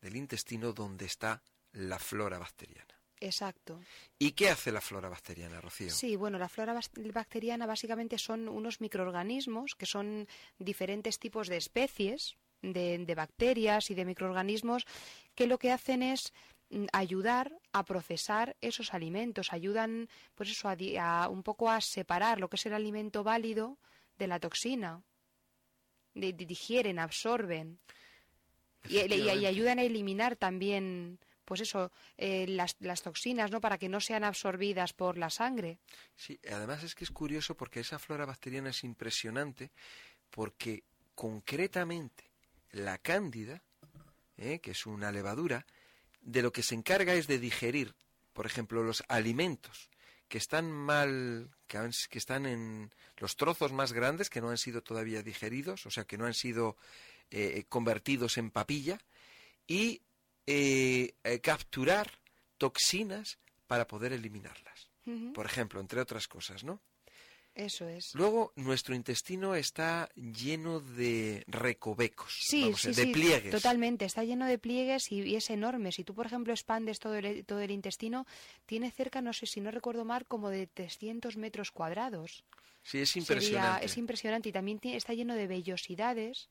del 0.00 0.16
intestino 0.16 0.72
donde 0.72 1.06
está 1.06 1.42
la 1.72 1.98
flora 1.98 2.38
bacteriana. 2.38 2.97
Exacto. 3.20 3.80
¿Y 4.18 4.32
qué 4.32 4.50
hace 4.50 4.72
la 4.72 4.80
flora 4.80 5.08
bacteriana, 5.08 5.60
Rocío? 5.60 5.90
Sí, 5.90 6.16
bueno, 6.16 6.38
la 6.38 6.48
flora 6.48 6.78
bacteriana 7.12 7.66
básicamente 7.66 8.18
son 8.18 8.48
unos 8.48 8.80
microorganismos 8.80 9.74
que 9.74 9.86
son 9.86 10.28
diferentes 10.58 11.18
tipos 11.18 11.48
de 11.48 11.56
especies 11.56 12.36
de, 12.62 13.14
bacterias 13.16 13.90
y 13.90 13.94
de 13.94 14.04
microorganismos 14.04 14.86
que 15.34 15.46
lo 15.46 15.58
que 15.58 15.72
hacen 15.72 16.02
es 16.02 16.32
mm, 16.70 16.86
ayudar 16.92 17.52
a 17.72 17.84
procesar 17.84 18.56
esos 18.60 18.94
alimentos, 18.94 19.52
ayudan 19.52 20.08
pues 20.34 20.50
eso 20.50 20.68
a, 20.68 21.28
un 21.28 21.42
poco 21.42 21.70
a 21.70 21.80
separar 21.80 22.40
lo 22.40 22.48
que 22.48 22.56
es 22.56 22.66
el 22.66 22.74
alimento 22.74 23.22
válido 23.24 23.78
de 24.18 24.26
la 24.26 24.40
toxina. 24.40 25.02
digieren, 26.14 26.98
absorben 26.98 27.78
y, 28.88 28.98
y, 28.98 29.46
ayudan 29.46 29.78
a 29.78 29.82
eliminar 29.82 30.36
también 30.36 31.18
pues 31.48 31.62
eso, 31.62 31.90
eh, 32.18 32.44
las, 32.46 32.76
toxinas, 33.02 33.50
¿no? 33.50 33.58
Para 33.62 33.78
que 33.78 33.88
no 33.88 34.02
sean 34.02 34.22
absorbidas 34.22 34.92
por 34.92 35.16
la 35.16 35.30
sangre. 35.30 35.78
Sí, 36.14 36.38
además 36.52 36.82
es 36.82 36.94
que 36.94 37.04
es 37.04 37.10
curioso 37.10 37.56
porque 37.56 37.80
esa 37.80 37.98
flora 37.98 38.26
bacteriana 38.26 38.68
es 38.68 38.84
impresionante 38.84 39.70
porque 40.28 40.84
concretamente 41.14 42.24
la 42.70 42.98
cándida, 42.98 43.62
¿eh? 44.36 44.58
que 44.58 44.72
es 44.72 44.84
una 44.84 45.10
levadura, 45.10 45.64
de 46.20 46.42
lo 46.42 46.52
que 46.52 46.62
se 46.62 46.74
encarga 46.74 47.14
es 47.14 47.26
de 47.26 47.38
digerir, 47.38 47.94
por 48.34 48.44
ejemplo, 48.44 48.82
los 48.82 49.02
alimentos 49.08 49.88
que 50.28 50.36
están 50.36 50.70
mal, 50.70 51.48
que, 51.66 51.78
que 52.10 52.18
están 52.18 52.44
en 52.44 52.92
los 53.16 53.36
trozos 53.36 53.72
más 53.72 53.94
grandes, 53.94 54.28
que 54.28 54.42
no 54.42 54.50
han 54.50 54.58
sido 54.58 54.82
todavía 54.82 55.22
digeridos, 55.22 55.86
o 55.86 55.90
sea, 55.90 56.04
que 56.04 56.18
no 56.18 56.26
han 56.26 56.34
sido 56.34 56.76
eh, 57.30 57.64
convertidos 57.70 58.36
en 58.36 58.50
papilla, 58.50 59.00
y 59.66 60.02
eh, 60.50 61.12
eh, 61.24 61.40
capturar 61.40 62.10
toxinas 62.56 63.38
para 63.66 63.86
poder 63.86 64.14
eliminarlas. 64.14 64.88
Ujú, 65.04 65.34
Por 65.34 65.44
ejemplo, 65.44 65.78
entre 65.80 66.00
otras 66.00 66.26
cosas, 66.26 66.64
¿no? 66.64 66.80
Eso 67.54 67.88
es. 67.88 68.14
Luego, 68.14 68.52
nuestro 68.56 68.94
intestino 68.94 69.54
está 69.56 70.08
lleno 70.14 70.80
de 70.80 71.42
recovecos, 71.48 72.32
Sí, 72.40 72.62
vamos, 72.62 72.80
sí, 72.80 72.88
de 72.92 73.02
sí, 73.06 73.12
pliegues. 73.12 73.50
totalmente. 73.50 74.04
Está 74.04 74.22
lleno 74.24 74.46
de 74.46 74.58
pliegues 74.58 75.10
y, 75.10 75.22
y 75.22 75.34
es 75.36 75.50
enorme. 75.50 75.90
Si 75.92 76.04
tú, 76.04 76.14
por 76.14 76.24
ejemplo, 76.26 76.52
expandes 76.52 76.98
todo 77.00 77.16
el, 77.16 77.44
todo 77.44 77.60
el 77.60 77.70
intestino, 77.72 78.26
tiene 78.64 78.90
cerca, 78.92 79.20
no 79.20 79.32
sé 79.32 79.46
si 79.46 79.60
no 79.60 79.70
recuerdo 79.72 80.04
mal, 80.04 80.24
como 80.26 80.50
de 80.50 80.66
300 80.68 81.36
metros 81.36 81.72
cuadrados. 81.72 82.44
Sí, 82.82 82.98
es 83.00 83.10
Sería- 83.10 83.18
impresionante. 83.20 83.84
es 83.86 83.98
impresionante 83.98 84.48
y 84.48 84.52
también 84.52 84.78
está 84.84 85.12
lleno 85.12 85.34
de 85.34 85.46
vellosidades 85.48 86.48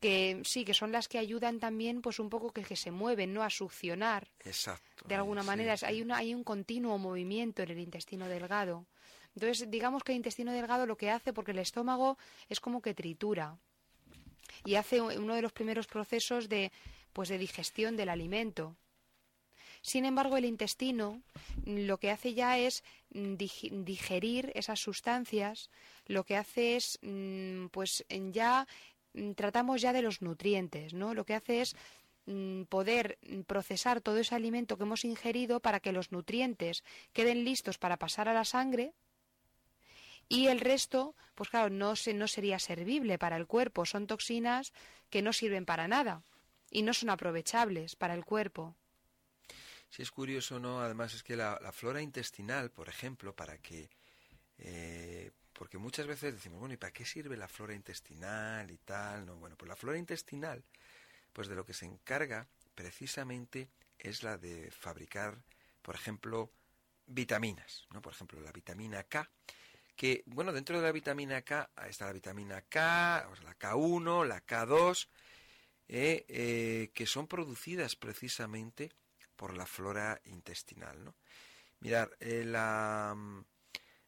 que 0.00 0.40
sí, 0.44 0.64
que 0.64 0.74
son 0.74 0.92
las 0.92 1.08
que 1.08 1.18
ayudan 1.18 1.60
también, 1.60 2.02
pues 2.02 2.18
un 2.18 2.28
poco 2.30 2.52
que, 2.52 2.62
que 2.62 2.76
se 2.76 2.90
mueven, 2.90 3.32
¿no? 3.32 3.42
A 3.42 3.50
succionar 3.50 4.28
Exacto. 4.44 5.04
de 5.06 5.14
alguna 5.14 5.42
sí, 5.42 5.46
manera. 5.46 5.76
sí. 5.76 5.86
Hay, 5.86 6.02
una, 6.02 6.16
hay 6.16 6.34
un 6.34 6.42
continuo 6.44 6.98
movimiento 6.98 7.62
en 7.62 7.70
el 7.70 7.78
intestino 7.78 8.26
delgado. 8.26 8.86
Entonces, 9.34 9.70
digamos 9.70 10.02
que 10.02 10.12
el 10.12 10.16
intestino 10.16 10.52
delgado 10.52 10.86
lo 10.86 10.96
que 10.96 11.10
hace, 11.10 11.32
porque 11.32 11.52
el 11.52 11.58
estómago 11.60 12.18
es 12.48 12.58
como 12.60 12.82
que 12.82 12.94
tritura 12.94 13.56
y 14.64 14.74
hace 14.74 15.00
uno 15.00 15.34
de 15.34 15.42
los 15.42 15.52
primeros 15.52 15.86
procesos 15.86 16.48
de, 16.48 16.72
pues, 17.12 17.28
de 17.28 17.38
digestión 17.38 17.96
del 17.96 18.08
alimento. 18.08 18.76
Sin 19.82 20.04
embargo, 20.04 20.36
el 20.36 20.44
intestino 20.44 21.22
lo 21.64 21.98
que 21.98 22.10
hace 22.10 22.34
ya 22.34 22.58
es 22.58 22.82
mm, 23.14 23.34
dig- 23.36 23.84
digerir 23.84 24.52
esas 24.54 24.80
sustancias, 24.80 25.70
lo 26.06 26.24
que 26.24 26.36
hace 26.36 26.76
es, 26.76 26.98
mm, 27.02 27.66
pues 27.68 28.04
ya 28.32 28.66
tratamos 29.36 29.80
ya 29.80 29.92
de 29.92 30.02
los 30.02 30.22
nutrientes, 30.22 30.94
¿no? 30.94 31.14
Lo 31.14 31.24
que 31.24 31.34
hace 31.34 31.60
es 31.60 31.76
mm, 32.26 32.62
poder 32.64 33.18
mm, 33.22 33.40
procesar 33.42 34.00
todo 34.00 34.18
ese 34.18 34.34
alimento 34.34 34.76
que 34.76 34.84
hemos 34.84 35.04
ingerido 35.04 35.60
para 35.60 35.80
que 35.80 35.92
los 35.92 36.12
nutrientes 36.12 36.84
queden 37.12 37.44
listos 37.44 37.78
para 37.78 37.96
pasar 37.98 38.28
a 38.28 38.34
la 38.34 38.44
sangre 38.44 38.94
y 40.28 40.46
el 40.46 40.60
resto, 40.60 41.16
pues 41.34 41.50
claro, 41.50 41.70
no, 41.70 41.96
se, 41.96 42.14
no 42.14 42.28
sería 42.28 42.58
servible 42.60 43.18
para 43.18 43.36
el 43.36 43.46
cuerpo. 43.46 43.84
Son 43.84 44.06
toxinas 44.06 44.72
que 45.10 45.22
no 45.22 45.32
sirven 45.32 45.66
para 45.66 45.88
nada 45.88 46.22
y 46.70 46.82
no 46.82 46.94
son 46.94 47.10
aprovechables 47.10 47.96
para 47.96 48.14
el 48.14 48.24
cuerpo. 48.24 48.76
Si 49.88 50.02
es 50.02 50.10
curioso, 50.12 50.60
¿no? 50.60 50.80
Además 50.80 51.14
es 51.14 51.24
que 51.24 51.34
la, 51.36 51.58
la 51.60 51.72
flora 51.72 52.00
intestinal, 52.00 52.70
por 52.70 52.88
ejemplo, 52.88 53.34
para 53.34 53.58
que... 53.58 53.90
eh, 54.58 55.32
porque 55.60 55.76
muchas 55.76 56.06
veces 56.06 56.32
decimos, 56.32 56.58
bueno, 56.58 56.72
¿y 56.72 56.78
para 56.78 56.90
qué 56.90 57.04
sirve 57.04 57.36
la 57.36 57.46
flora 57.46 57.74
intestinal 57.74 58.70
y 58.70 58.78
tal? 58.78 59.26
No, 59.26 59.36
bueno, 59.36 59.56
pues 59.58 59.68
la 59.68 59.76
flora 59.76 59.98
intestinal, 59.98 60.64
pues 61.34 61.48
de 61.48 61.54
lo 61.54 61.66
que 61.66 61.74
se 61.74 61.84
encarga 61.84 62.48
precisamente 62.74 63.68
es 63.98 64.22
la 64.22 64.38
de 64.38 64.70
fabricar, 64.70 65.36
por 65.82 65.96
ejemplo, 65.96 66.50
vitaminas, 67.04 67.86
¿no? 67.90 68.00
Por 68.00 68.14
ejemplo, 68.14 68.40
la 68.40 68.52
vitamina 68.52 69.02
K, 69.02 69.30
que, 69.94 70.22
bueno, 70.24 70.50
dentro 70.54 70.78
de 70.78 70.82
la 70.82 70.92
vitamina 70.92 71.42
K 71.42 71.70
está 71.86 72.06
la 72.06 72.14
vitamina 72.14 72.62
K, 72.62 73.28
la 73.44 73.58
K1, 73.58 74.26
la 74.26 74.42
K2, 74.42 75.08
eh, 75.88 76.24
eh, 76.26 76.90
que 76.94 77.04
son 77.04 77.26
producidas 77.26 77.96
precisamente 77.96 78.92
por 79.36 79.54
la 79.54 79.66
flora 79.66 80.22
intestinal. 80.24 81.04
¿no? 81.04 81.14
Mirar, 81.80 82.16
eh, 82.18 82.44
la, 82.46 83.12
mm, 83.14 83.44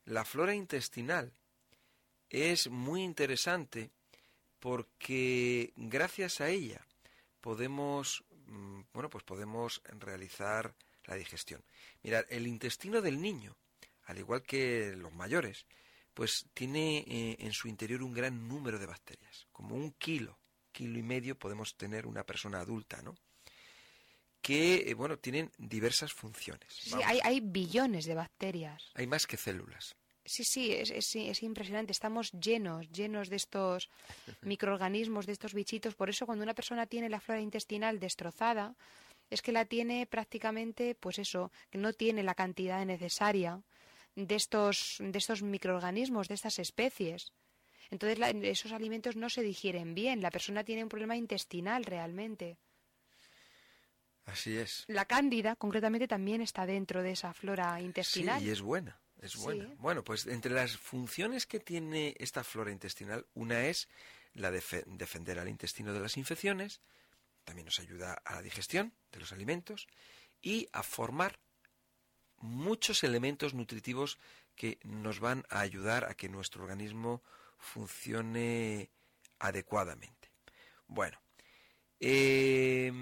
la 0.06 0.24
flora 0.24 0.54
intestinal 0.54 1.34
es 2.32 2.68
muy 2.70 3.02
interesante 3.02 3.90
porque 4.58 5.72
gracias 5.76 6.40
a 6.40 6.48
ella 6.48 6.80
podemos, 7.40 8.24
mm, 8.46 8.80
bueno, 8.94 9.10
pues 9.10 9.22
podemos 9.22 9.82
realizar 9.98 10.74
la 11.04 11.16
digestión. 11.16 11.62
Mirad, 12.02 12.24
el 12.30 12.46
intestino 12.46 13.02
del 13.02 13.20
niño, 13.20 13.56
al 14.04 14.18
igual 14.18 14.42
que 14.42 14.94
los 14.96 15.12
mayores, 15.12 15.66
pues 16.14 16.46
tiene 16.54 17.04
eh, 17.06 17.36
en 17.40 17.52
su 17.52 17.68
interior 17.68 18.02
un 18.02 18.14
gran 18.14 18.48
número 18.48 18.78
de 18.78 18.86
bacterias, 18.86 19.46
como 19.52 19.74
un 19.74 19.92
kilo, 19.92 20.38
kilo 20.72 20.98
y 20.98 21.02
medio 21.02 21.38
podemos 21.38 21.76
tener 21.76 22.06
una 22.06 22.24
persona 22.24 22.60
adulta, 22.60 23.02
¿no? 23.02 23.14
Que, 24.40 24.90
eh, 24.90 24.94
bueno, 24.94 25.18
tienen 25.18 25.52
diversas 25.58 26.12
funciones. 26.12 26.72
Sí, 26.72 26.94
hay, 27.04 27.20
hay 27.22 27.40
billones 27.40 28.06
de 28.06 28.14
bacterias. 28.14 28.90
hay 28.94 29.06
más 29.06 29.26
que 29.26 29.36
células. 29.36 29.94
Sí, 30.24 30.44
sí, 30.44 30.72
es, 30.72 30.90
es, 30.90 31.16
es 31.16 31.42
impresionante. 31.42 31.92
Estamos 31.92 32.30
llenos, 32.32 32.88
llenos 32.90 33.28
de 33.28 33.36
estos 33.36 33.90
microorganismos, 34.42 35.26
de 35.26 35.32
estos 35.32 35.54
bichitos. 35.54 35.94
Por 35.94 36.10
eso 36.10 36.26
cuando 36.26 36.44
una 36.44 36.54
persona 36.54 36.86
tiene 36.86 37.08
la 37.08 37.20
flora 37.20 37.40
intestinal 37.40 37.98
destrozada, 37.98 38.74
es 39.30 39.42
que 39.42 39.52
la 39.52 39.64
tiene 39.64 40.06
prácticamente, 40.06 40.94
pues 40.94 41.18
eso, 41.18 41.50
que 41.70 41.78
no 41.78 41.92
tiene 41.92 42.22
la 42.22 42.34
cantidad 42.34 42.84
necesaria 42.84 43.62
de 44.14 44.34
estos, 44.34 44.96
de 45.00 45.18
estos 45.18 45.42
microorganismos, 45.42 46.28
de 46.28 46.34
estas 46.34 46.58
especies. 46.58 47.32
Entonces 47.90 48.18
la- 48.18 48.30
esos 48.30 48.72
alimentos 48.72 49.16
no 49.16 49.28
se 49.28 49.42
digieren 49.42 49.94
bien. 49.94 50.20
La 50.22 50.30
persona 50.30 50.64
tiene 50.64 50.82
un 50.82 50.88
problema 50.88 51.16
intestinal 51.16 51.84
realmente. 51.84 52.58
Así 54.24 54.56
es. 54.56 54.84
La 54.86 55.04
cándida, 55.04 55.56
concretamente, 55.56 56.06
también 56.06 56.42
está 56.42 56.64
dentro 56.64 57.02
de 57.02 57.12
esa 57.12 57.32
flora 57.34 57.80
intestinal. 57.80 58.40
Sí, 58.40 58.46
y 58.46 58.50
es 58.50 58.62
buena, 58.62 59.00
es 59.22 59.36
buena. 59.36 59.66
Sí. 59.66 59.74
Bueno, 59.78 60.04
pues 60.04 60.26
entre 60.26 60.52
las 60.52 60.76
funciones 60.76 61.46
que 61.46 61.60
tiene 61.60 62.14
esta 62.18 62.44
flora 62.44 62.70
intestinal, 62.70 63.26
una 63.34 63.66
es 63.66 63.88
la 64.34 64.50
de 64.50 64.60
fe- 64.60 64.84
defender 64.86 65.38
al 65.38 65.48
intestino 65.48 65.92
de 65.92 66.00
las 66.00 66.16
infecciones, 66.16 66.80
también 67.44 67.66
nos 67.66 67.78
ayuda 67.80 68.14
a 68.24 68.34
la 68.34 68.42
digestión 68.42 68.92
de 69.10 69.20
los 69.20 69.32
alimentos 69.32 69.88
y 70.40 70.68
a 70.72 70.82
formar 70.82 71.38
muchos 72.38 73.04
elementos 73.04 73.54
nutritivos 73.54 74.18
que 74.56 74.78
nos 74.82 75.20
van 75.20 75.44
a 75.48 75.60
ayudar 75.60 76.04
a 76.04 76.14
que 76.14 76.28
nuestro 76.28 76.64
organismo 76.64 77.22
funcione 77.58 78.90
adecuadamente. 79.38 80.30
Bueno, 80.88 81.20
eh, 82.00 82.92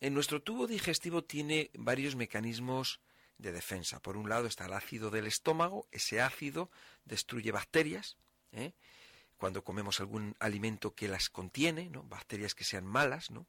en 0.00 0.14
nuestro 0.14 0.42
tubo 0.42 0.66
digestivo 0.66 1.22
tiene 1.22 1.70
varios 1.74 2.16
mecanismos 2.16 3.00
de 3.38 3.52
defensa. 3.52 4.00
Por 4.00 4.16
un 4.16 4.28
lado 4.28 4.46
está 4.46 4.66
el 4.66 4.72
ácido 4.72 5.10
del 5.10 5.26
estómago, 5.26 5.86
ese 5.90 6.20
ácido 6.20 6.70
destruye 7.04 7.52
bacterias, 7.52 8.16
¿eh? 8.52 8.72
cuando 9.36 9.64
comemos 9.64 10.00
algún 10.00 10.36
alimento 10.38 10.94
que 10.94 11.08
las 11.08 11.28
contiene, 11.28 11.90
¿no? 11.90 12.02
bacterias 12.04 12.54
que 12.54 12.64
sean 12.64 12.86
malas, 12.86 13.30
¿no? 13.30 13.46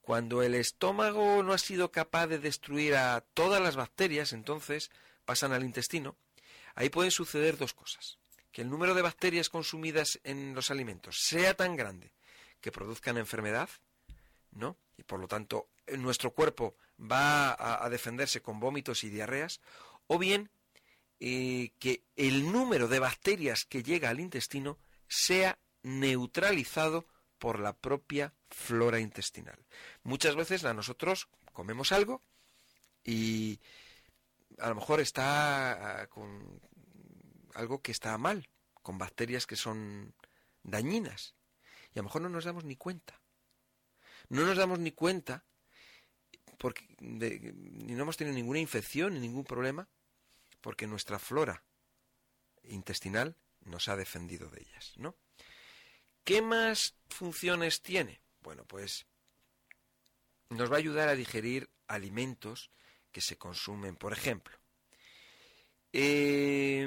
Cuando 0.00 0.42
el 0.42 0.54
estómago 0.54 1.42
no 1.42 1.52
ha 1.52 1.58
sido 1.58 1.92
capaz 1.92 2.26
de 2.26 2.38
destruir 2.38 2.96
a 2.96 3.20
todas 3.34 3.62
las 3.62 3.76
bacterias, 3.76 4.32
entonces 4.32 4.90
pasan 5.24 5.52
al 5.52 5.62
intestino. 5.62 6.16
Ahí 6.74 6.88
pueden 6.88 7.10
suceder 7.10 7.56
dos 7.56 7.74
cosas. 7.74 8.18
Que 8.50 8.62
el 8.62 8.70
número 8.70 8.94
de 8.94 9.02
bacterias 9.02 9.48
consumidas 9.48 10.18
en 10.24 10.54
los 10.54 10.70
alimentos 10.70 11.20
sea 11.20 11.54
tan 11.54 11.76
grande 11.76 12.12
que 12.60 12.72
produzcan 12.72 13.18
enfermedad, 13.18 13.68
¿no? 14.50 14.76
Y 14.96 15.02
por 15.02 15.20
lo 15.20 15.28
tanto, 15.28 15.68
eh, 15.86 15.96
nuestro 15.96 16.32
cuerpo 16.32 16.76
va 17.00 17.56
a, 17.84 17.88
defenderse 17.88 18.42
con 18.42 18.60
vómitos 18.60 19.04
y 19.04 19.08
diarreas, 19.08 19.60
o 20.06 20.18
bien 20.18 20.50
eh, 21.18 21.72
que 21.78 22.04
el 22.16 22.50
número 22.50 22.88
de 22.88 22.98
bacterias 22.98 23.64
que 23.64 23.82
llega 23.82 24.10
al 24.10 24.20
intestino 24.20 24.78
sea 25.08 25.58
neutralizado 25.82 27.06
por 27.38 27.58
la 27.58 27.72
propia 27.72 28.34
flora 28.50 29.00
intestinal. 29.00 29.64
Muchas 30.02 30.36
veces 30.36 30.62
nosotros 30.62 31.28
comemos 31.52 31.92
algo 31.92 32.22
y 33.02 33.60
a 34.58 34.68
lo 34.68 34.74
mejor 34.74 35.00
está 35.00 36.02
ah, 36.02 36.06
con 36.08 36.60
algo 37.54 37.80
que 37.80 37.92
está 37.92 38.16
mal, 38.18 38.48
con 38.82 38.98
bacterias 38.98 39.46
que 39.46 39.56
son 39.56 40.14
dañinas, 40.62 41.34
y 41.94 41.98
a 41.98 42.02
lo 42.02 42.04
mejor 42.04 42.22
no 42.22 42.28
nos 42.28 42.44
damos 42.44 42.64
ni 42.64 42.76
cuenta. 42.76 43.20
No 44.28 44.44
nos 44.44 44.56
damos 44.56 44.78
ni 44.78 44.92
cuenta 44.92 45.44
porque 46.60 46.84
ni 47.00 47.94
no 47.94 48.02
hemos 48.02 48.18
tenido 48.18 48.36
ninguna 48.36 48.58
infección 48.60 49.14
ni 49.14 49.20
ningún 49.20 49.44
problema 49.44 49.88
porque 50.60 50.86
nuestra 50.86 51.18
flora 51.18 51.64
intestinal 52.64 53.34
nos 53.62 53.88
ha 53.88 53.96
defendido 53.96 54.50
de 54.50 54.60
ellas, 54.60 54.92
¿no? 54.96 55.16
¿Qué 56.22 56.42
más 56.42 56.94
funciones 57.08 57.80
tiene? 57.80 58.20
Bueno, 58.42 58.66
pues 58.66 59.06
nos 60.50 60.70
va 60.70 60.74
a 60.74 60.78
ayudar 60.78 61.08
a 61.08 61.14
digerir 61.14 61.70
alimentos 61.88 62.70
que 63.10 63.22
se 63.22 63.38
consumen, 63.38 63.96
por 63.96 64.12
ejemplo. 64.12 64.58
eh, 65.92 66.86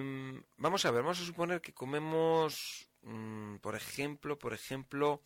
vamos 0.58 0.86
a 0.86 0.92
ver, 0.92 1.02
vamos 1.02 1.20
a 1.20 1.26
suponer 1.26 1.62
que 1.62 1.74
comemos, 1.74 2.88
mm, 3.02 3.56
por 3.58 3.76
ejemplo, 3.76 4.38
por 4.38 4.54
ejemplo, 4.54 5.22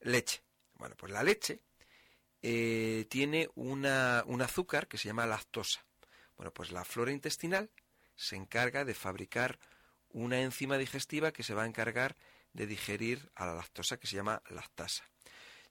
leche. 0.00 0.42
Bueno, 0.74 0.96
pues 0.96 1.12
la 1.12 1.22
leche 1.22 1.60
eh, 2.46 3.06
tiene 3.08 3.48
una, 3.54 4.22
un 4.26 4.42
azúcar 4.42 4.86
que 4.86 4.98
se 4.98 5.08
llama 5.08 5.24
lactosa. 5.24 5.82
Bueno, 6.36 6.52
pues 6.52 6.72
la 6.72 6.84
flora 6.84 7.10
intestinal 7.10 7.70
se 8.16 8.36
encarga 8.36 8.84
de 8.84 8.92
fabricar 8.92 9.58
una 10.10 10.42
enzima 10.42 10.76
digestiva 10.76 11.32
que 11.32 11.42
se 11.42 11.54
va 11.54 11.62
a 11.62 11.66
encargar 11.66 12.16
de 12.52 12.66
digerir 12.66 13.30
a 13.34 13.46
la 13.46 13.54
lactosa 13.54 13.96
que 13.96 14.06
se 14.06 14.16
llama 14.16 14.42
lactasa. 14.50 15.08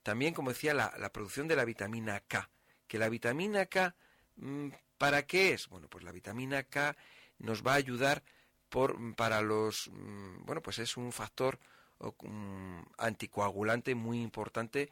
también, 0.02 0.34
como 0.34 0.50
decía, 0.50 0.74
la, 0.74 1.12
producción 1.14 1.48
de 1.48 1.56
la 1.56 1.64
vitamina 1.64 2.20
K. 2.22 2.50
Que 2.88 2.98
la 2.98 3.08
vitamina 3.08 3.68
K, 3.68 3.96
mm, 4.38 4.70
¿para 4.98 5.28
qué 5.28 5.54
es? 5.54 5.68
Bueno, 5.68 5.88
pues 5.90 6.04
la 6.04 6.12
vitamina 6.12 6.64
K 6.64 6.98
nos 7.38 7.62
va 7.62 7.74
a 7.74 7.76
ayudar 7.76 8.24
por, 8.70 9.16
para 9.16 9.44
los, 9.44 9.92
mm, 9.94 10.44
bueno, 10.44 10.64
pues 10.64 10.80
es 10.80 10.98
un 10.98 11.12
factor 11.12 11.60
mm, 12.00 12.82
anticoagulante 12.98 13.94
muy 13.94 14.24
importante 14.24 14.90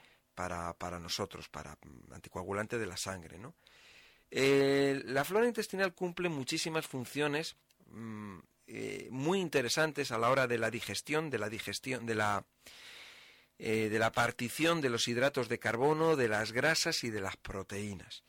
para, 0.77 0.99
nosotros, 0.99 1.49
para 1.49 1.77
anticoagulante 2.11 2.77
de 2.77 2.85
la 2.85 2.97
sangre, 2.97 3.37
¿no? 3.37 3.55
Eh, 4.29 5.01
la 5.05 5.25
flora 5.25 5.47
intestinal 5.47 5.93
cumple 5.93 6.29
muchísimas 6.29 6.87
funciones 6.87 7.57
eh, 8.67 9.07
muy 9.11 9.39
interesantes 9.39 10.11
a 10.11 10.17
la 10.17 10.29
hora 10.29 10.47
de 10.47 10.57
la 10.57 10.71
digestión, 10.71 11.29
de 11.29 11.37
la 11.37 11.49
digestión, 11.49 12.05
de 12.05 12.15
la 12.15 12.45
eh, 13.63 13.89
de 13.89 13.99
la 13.99 14.11
partición 14.11 14.81
de 14.81 14.89
los 14.89 15.07
hidratos 15.07 15.47
de 15.47 15.59
carbono, 15.59 16.15
de 16.15 16.27
las 16.27 16.51
grasas 16.51 17.03
y 17.03 17.11
de 17.11 17.21
las 17.21 17.37
proteínas. 17.37 18.23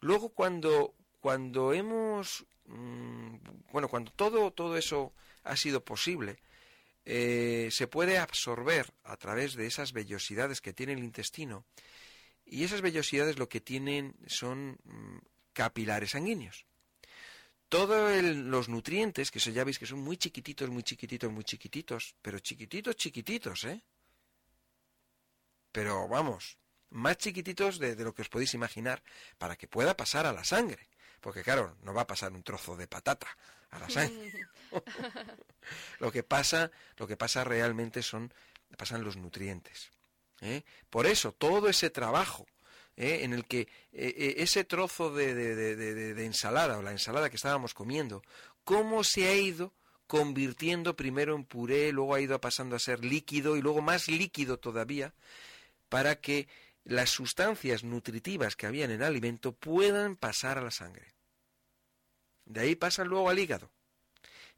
Luego 0.00 0.28
cuando, 0.28 0.92
cuando 1.20 1.72
hemos, 1.72 2.44
mm, 2.66 3.36
bueno, 3.72 3.88
cuando 3.88 4.10
todo, 4.10 4.50
todo 4.50 4.76
eso 4.76 5.14
ha 5.44 5.56
sido 5.56 5.82
posible, 5.82 6.36
eh, 7.06 7.68
se 7.70 7.86
puede 7.86 8.18
absorber 8.18 8.92
a 9.04 9.16
través 9.16 9.54
de 9.54 9.66
esas 9.66 9.92
vellosidades 9.92 10.60
que 10.60 10.72
tiene 10.72 10.92
el 10.92 11.04
intestino 11.04 11.64
y 12.44 12.64
esas 12.64 12.80
vellosidades 12.80 13.38
lo 13.38 13.48
que 13.48 13.60
tienen 13.60 14.16
son 14.26 14.78
mm, 14.84 15.18
capilares 15.52 16.10
sanguíneos. 16.10 16.66
Todos 17.68 18.22
los 18.22 18.68
nutrientes, 18.68 19.30
que 19.30 19.38
eso 19.38 19.50
ya 19.50 19.64
veis 19.64 19.78
que 19.78 19.86
son 19.86 20.00
muy 20.00 20.16
chiquititos, 20.16 20.68
muy 20.68 20.82
chiquititos, 20.82 21.30
muy 21.30 21.44
chiquititos, 21.44 22.14
pero 22.22 22.38
chiquititos, 22.38 22.96
chiquititos, 22.96 23.64
¿eh? 23.64 23.82
pero 25.72 26.08
vamos, 26.08 26.58
más 26.90 27.18
chiquititos 27.18 27.78
de, 27.78 27.94
lo 27.96 28.14
que 28.14 28.22
os 28.22 28.28
podéis 28.28 28.54
imaginar, 28.54 29.02
para 29.38 29.56
que 29.56 29.68
pueda 29.68 29.96
pasar 29.96 30.26
a 30.26 30.32
la 30.32 30.44
sangre. 30.44 30.88
Porque 31.20 31.42
claro, 31.42 31.76
no 31.82 31.94
va 31.94 32.02
a 32.02 32.06
pasar 32.06 32.32
un 32.32 32.42
trozo 32.42 32.76
de 32.76 32.86
patata 32.86 33.28
a 33.76 33.80
la 33.80 33.90
sangre. 33.90 34.32
lo 36.00 36.12
que 36.12 36.22
pasa, 36.22 36.70
lo 36.96 37.06
que 37.06 37.16
pasa 37.16 37.44
realmente 37.44 38.02
son, 38.02 38.32
pasan 38.76 39.04
los 39.04 39.16
nutrientes. 39.16 39.90
¿eh? 40.40 40.62
Por 40.90 41.06
eso, 41.06 41.32
todo 41.32 41.68
ese 41.68 41.90
trabajo 41.90 42.46
¿eh? 42.96 43.20
en 43.22 43.32
el 43.32 43.44
que 43.46 43.68
eh, 43.92 44.34
ese 44.38 44.64
trozo 44.64 45.12
de, 45.12 45.34
de, 45.34 46.24
ensalada 46.24 46.78
o 46.78 46.82
la 46.82 46.92
ensalada 46.92 47.30
que 47.30 47.36
estábamos 47.36 47.74
comiendo, 47.74 48.22
cómo 48.64 49.04
se 49.04 49.28
ha 49.28 49.34
ido 49.34 49.72
convirtiendo 50.06 50.94
primero 50.94 51.34
en 51.34 51.44
puré, 51.44 51.92
luego 51.92 52.14
ha 52.14 52.20
ido 52.20 52.40
pasando 52.40 52.76
a 52.76 52.80
ser 52.80 53.04
líquido 53.04 53.56
y 53.56 53.62
luego 53.62 53.82
más 53.82 54.08
líquido 54.08 54.58
todavía, 54.58 55.14
para 55.88 56.20
que 56.20 56.48
las 56.84 57.10
sustancias 57.10 57.82
nutritivas 57.82 58.54
que 58.54 58.66
había 58.66 58.84
en 58.84 58.92
el 58.92 59.02
alimento 59.02 59.52
puedan 59.52 60.14
pasar 60.14 60.58
a 60.58 60.62
la 60.62 60.70
sangre. 60.70 61.15
De 62.46 62.60
ahí 62.60 62.74
pasan 62.74 63.08
luego 63.08 63.28
al 63.28 63.38
hígado. 63.38 63.70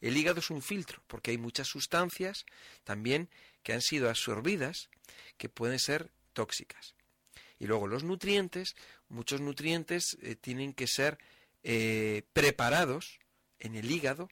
El 0.01 0.17
hígado 0.17 0.39
es 0.39 0.51
un 0.51 0.63
filtro, 0.63 1.03
porque 1.09 1.33
hay 1.33 1.39
muchas 1.39 1.67
sustancias 1.67 2.47
también 2.85 3.29
que 3.63 3.73
han 3.73 3.83
sido 3.83 4.09
absorbidas 4.09 4.91
que 5.37 5.49
pueden 5.49 5.79
ser 5.79 6.13
tóxicas. 6.33 6.95
Y 7.59 7.67
luego 7.67 7.89
los 7.89 8.05
nutrientes, 8.05 8.77
muchos 9.09 9.41
nutrientes 9.41 10.17
eh, 10.23 10.37
tienen 10.37 10.73
que 10.73 10.87
ser 10.87 11.19
eh, 11.65 12.23
preparados 12.33 13.19
en 13.59 13.75
el 13.75 13.91
hígado, 13.91 14.29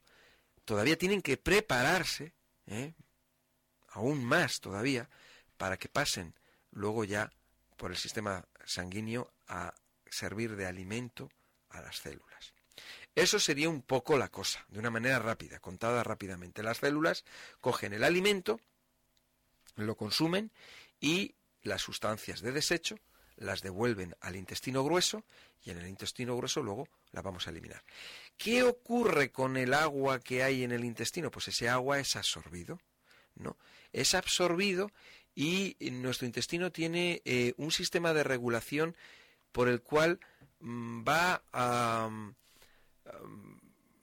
todavía 0.65 0.97
tienen 0.97 1.23
que 1.23 1.37
prepararse, 1.37 2.33
eh, 2.67 2.95
aún 3.89 4.25
más 4.25 4.61
todavía, 4.61 5.09
para 5.57 5.77
que 5.77 5.89
pasen 5.89 6.35
luego 6.71 7.05
ya 7.05 7.33
por 7.77 7.91
el 7.91 7.97
sistema 7.97 8.47
sanguíneo 8.65 9.33
a 9.49 9.75
servir 10.09 10.55
de 10.55 10.67
alimento 10.67 11.31
a 11.71 11.81
las 11.81 11.97
células. 11.97 12.36
Eso 13.17 13.41
sería 13.41 13.71
un 13.71 13.81
poco 13.81 14.19
la 14.19 14.29
cosa, 14.29 14.65
de 14.69 14.79
una 14.79 14.91
manera 14.91 15.19
rápida, 15.19 15.59
contada 15.59 16.05
rápidamente. 16.05 16.63
Las 16.63 16.77
células 16.77 17.25
cogen 17.63 17.95
el 17.95 18.05
alimento, 18.05 18.61
lo 19.75 19.97
consumen 19.97 20.53
y 21.01 21.35
las 21.63 21.81
sustancias 21.81 22.43
de 22.43 22.53
desecho 22.53 22.99
las 23.37 23.63
devuelven 23.63 24.15
al 24.21 24.37
intestino 24.37 24.85
grueso 24.85 25.25
y 25.65 25.71
en 25.71 25.79
el 25.79 25.89
intestino 25.89 26.37
grueso 26.37 26.63
luego 26.63 26.89
las 27.13 27.25
vamos 27.25 27.47
a 27.47 27.51
eliminar. 27.51 27.83
¿Qué 28.37 28.63
ocurre 28.63 29.33
con 29.33 29.57
el 29.57 29.73
agua 29.73 30.21
que 30.21 30.43
hay 30.43 30.63
en 30.63 30.73
el 30.73 30.85
intestino? 30.85 31.31
Pues 31.31 31.49
ese 31.49 31.71
agua 31.71 31.99
es 31.99 32.17
absorbido, 32.17 32.81
¿no? 33.35 33.57
Es 33.95 34.15
absorbido 34.15 34.91
y 35.35 35.77
nuestro 35.81 36.27
intestino 36.27 36.71
tiene 36.71 37.23
eh, 37.25 37.55
un 37.57 37.73
sistema 37.73 38.13
de 38.13 38.25
regulación 38.25 38.95
por 39.53 39.69
el 39.69 39.81
cual 39.81 40.21
mm, 40.61 41.03
va 41.03 41.43
a, 41.53 42.11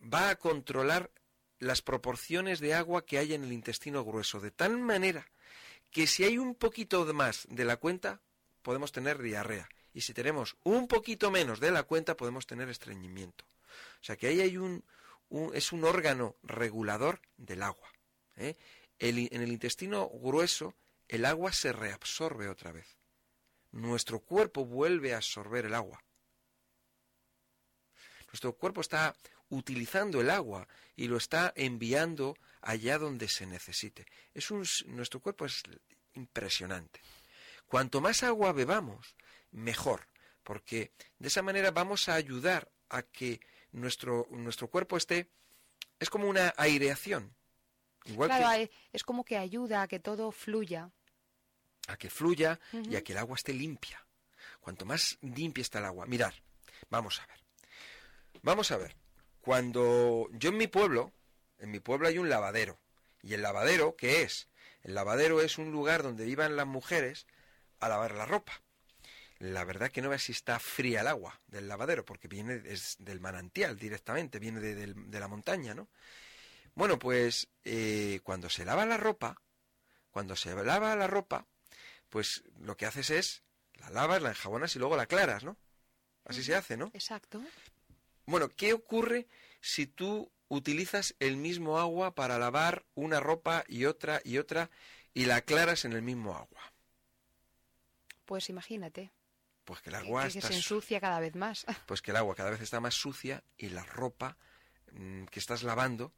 va 0.02 0.30
a 0.30 0.36
controlar 0.36 1.12
las 1.60 1.82
proporciones 1.82 2.60
de 2.60 2.74
agua 2.74 3.06
que 3.06 3.18
hay 3.18 3.34
en 3.34 3.44
el 3.44 3.54
intestino 3.54 4.04
grueso, 4.04 4.40
de 4.40 4.52
tal 4.52 4.78
manera 4.78 5.28
que 5.92 6.08
si 6.08 6.24
hay 6.24 6.38
un 6.38 6.56
poquito 6.56 7.06
más 7.14 7.48
de 7.50 7.66
la 7.66 7.78
cuenta, 7.78 8.22
podemos 8.62 8.92
tener 8.92 9.22
diarrea. 9.22 9.70
Y 9.94 10.02
si 10.02 10.14
tenemos 10.14 10.58
un 10.64 10.88
poquito 10.88 11.30
menos 11.30 11.60
de 11.60 11.72
la 11.72 11.84
cuenta, 11.84 12.18
podemos 12.18 12.48
tener 12.48 12.68
estreñimiento. 12.70 13.46
O 14.02 14.04
sea 14.04 14.18
que 14.18 14.28
ahí 14.28 14.42
hay 14.42 14.58
un, 14.58 14.84
es 15.54 15.72
un 15.72 15.84
órgano 15.84 16.36
regulador 16.42 17.22
del 17.38 17.64
agua. 17.64 17.90
¿eh? 18.36 18.56
en 19.00 19.42
el 19.42 19.52
intestino 19.52 20.10
grueso 20.10 20.76
el 21.08 21.26
agua 21.26 21.52
se 21.52 21.74
reabsorbe 21.74 22.50
otra 22.50 22.72
vez. 22.72 22.98
Nuestro 23.72 24.20
cuerpo 24.20 24.66
vuelve 24.66 25.14
a 25.14 25.18
absorber 25.18 25.66
el 25.66 25.74
agua. 25.74 26.04
Nuestro 28.34 28.54
cuerpo 28.58 28.82
está 28.82 29.16
utilizando 29.50 30.20
el 30.20 30.32
agua 30.32 30.68
y 30.96 31.08
lo 31.08 31.18
está 31.18 31.54
enviando 31.56 32.36
allá 32.62 32.98
donde 32.98 33.28
se 33.28 33.46
necesite. 33.46 34.08
Es 34.34 34.50
un, 34.50 34.66
nuestro 34.88 35.20
cuerpo 35.20 35.46
es 35.46 35.62
impresionante. 36.16 37.00
Cuanto 37.68 38.02
más 38.02 38.24
agua 38.24 38.52
bebamos, 38.52 39.16
mejor, 39.52 40.08
porque 40.44 40.92
de 41.20 41.28
esa 41.28 41.44
manera 41.44 41.70
vamos 41.70 42.10
a 42.10 42.16
ayudar 42.16 42.72
a 42.90 43.04
que 43.04 43.40
nuestro, 43.72 44.28
nuestro 44.32 44.68
cuerpo 44.68 44.98
esté, 44.98 45.30
es 46.00 46.10
como 46.10 46.28
una 46.28 46.54
aireación. 46.58 47.36
claro, 48.04 48.70
es 48.92 49.04
como 49.04 49.24
que 49.24 49.38
ayuda 49.38 49.84
a 49.84 49.88
que 49.88 50.00
todo 50.00 50.32
fluya 50.32 50.92
a 51.88 51.98
que 51.98 52.10
fluya 52.10 52.60
y 52.72 52.96
a 52.96 53.04
que 53.04 53.12
el 53.12 53.18
agua 53.20 53.36
esté 53.36 53.54
limpia. 53.54 54.06
Cuanto 54.60 54.86
más 54.86 55.18
limpia 55.22 55.62
está 55.62 55.80
el 55.80 55.86
agua. 55.86 56.06
Mirar, 56.06 56.34
vamos 56.90 57.20
a 57.20 57.28
ver. 57.28 57.43
Vamos 58.42 58.72
a 58.72 58.78
ver. 58.78 58.96
Cuando 59.42 60.30
yo 60.32 60.50
en 60.50 60.58
mi 60.58 60.68
pueblo, 60.68 61.14
en 61.60 61.72
mi 61.72 61.80
pueblo 61.80 62.08
hay 62.08 62.18
un 62.18 62.30
lavadero. 62.30 62.80
¿Y 63.22 63.34
el 63.34 63.42
lavadero 63.42 63.96
qué 63.96 64.22
es? 64.24 64.50
El 64.82 64.96
lavadero 64.96 65.42
es 65.42 65.58
un 65.58 65.72
lugar 65.72 66.04
donde 66.04 66.28
iban 66.28 66.56
las 66.56 66.68
mujeres 66.68 67.26
a 67.80 67.90
lavar 67.90 68.16
la 68.16 68.26
ropa. 68.26 68.62
La 69.40 69.64
verdad 69.66 69.92
que 69.92 70.02
no 70.02 70.10
ve 70.10 70.20
si 70.20 70.32
está 70.32 70.60
fría 70.60 71.02
el 71.02 71.08
agua 71.08 71.42
del 71.48 71.68
lavadero, 71.68 72.06
porque 72.06 72.28
viene 72.28 72.62
es 72.66 72.96
del 73.00 73.20
manantial 73.20 73.78
directamente, 73.78 74.40
viene 74.40 74.62
de, 74.62 75.20
la 75.20 75.28
montaña, 75.28 75.74
¿no? 75.74 75.90
Bueno, 76.76 76.98
pues 76.98 77.50
eh, 77.64 78.20
cuando 78.24 78.50
se 78.50 78.66
lava 78.66 78.86
la 78.86 78.98
ropa, 78.98 79.42
cuando 80.12 80.36
se 80.36 80.56
lava 80.56 80.96
la 80.96 81.08
ropa, 81.08 81.46
pues 82.10 82.44
lo 82.60 82.78
que 82.78 82.86
haces 82.86 83.10
es 83.10 83.44
la 83.76 83.90
lavas, 83.90 84.22
la 84.22 84.30
enjabonas 84.30 84.76
y 84.76 84.80
luego 84.80 84.96
la 84.96 85.04
aclaras, 85.04 85.44
¿no? 85.44 85.58
Así 86.26 86.44
se 86.44 86.56
hace, 86.56 86.78
¿no? 86.78 86.92
Exacto. 86.94 87.44
Bueno, 88.26 88.50
¿qué 88.50 88.74
ocurre 88.74 89.28
si 89.62 89.88
tú 89.88 90.32
utilizas 90.48 91.16
el 91.20 91.38
mismo 91.38 91.80
agua 91.80 92.16
para 92.16 92.38
lavar 92.38 92.86
una 92.96 93.20
ropa 93.20 93.64
y 93.68 93.86
otra 93.86 94.22
y 94.24 94.38
otra 94.38 94.70
y 95.14 95.26
la 95.26 95.38
aclaras 95.38 95.86
en 95.86 95.94
el 95.94 96.02
mismo 96.02 96.36
agua? 96.36 96.74
Pues 98.26 98.50
imagínate. 98.50 99.12
Pues 99.66 99.82
que 99.82 99.90
el 99.90 99.96
agua 99.96 100.28
que, 100.28 100.42
se 100.42 100.54
ensucia 100.54 101.00
cada 101.00 101.20
vez 101.20 101.36
más. 101.36 101.66
Pues 101.88 102.02
que 102.02 102.12
el 102.12 102.18
agua 102.18 102.36
cada 102.36 102.52
vez 102.52 102.62
está 102.62 102.80
más 102.80 102.96
sucia 102.96 103.44
y 103.58 103.70
la 103.70 103.84
ropa 103.84 104.38
mm, 104.92 105.26
que 105.26 105.40
estás 105.40 105.64
lavando 105.64 106.14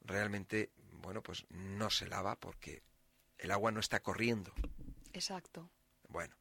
realmente, 0.00 0.70
bueno, 0.76 1.22
pues 1.22 1.46
no 1.50 1.90
se 1.90 2.06
lava 2.06 2.36
porque 2.36 2.82
el 3.38 3.50
agua 3.50 3.72
no 3.72 3.80
está 3.80 4.00
corriendo. 4.00 4.54
Exacto. 5.12 5.70
Bueno, 6.08 6.36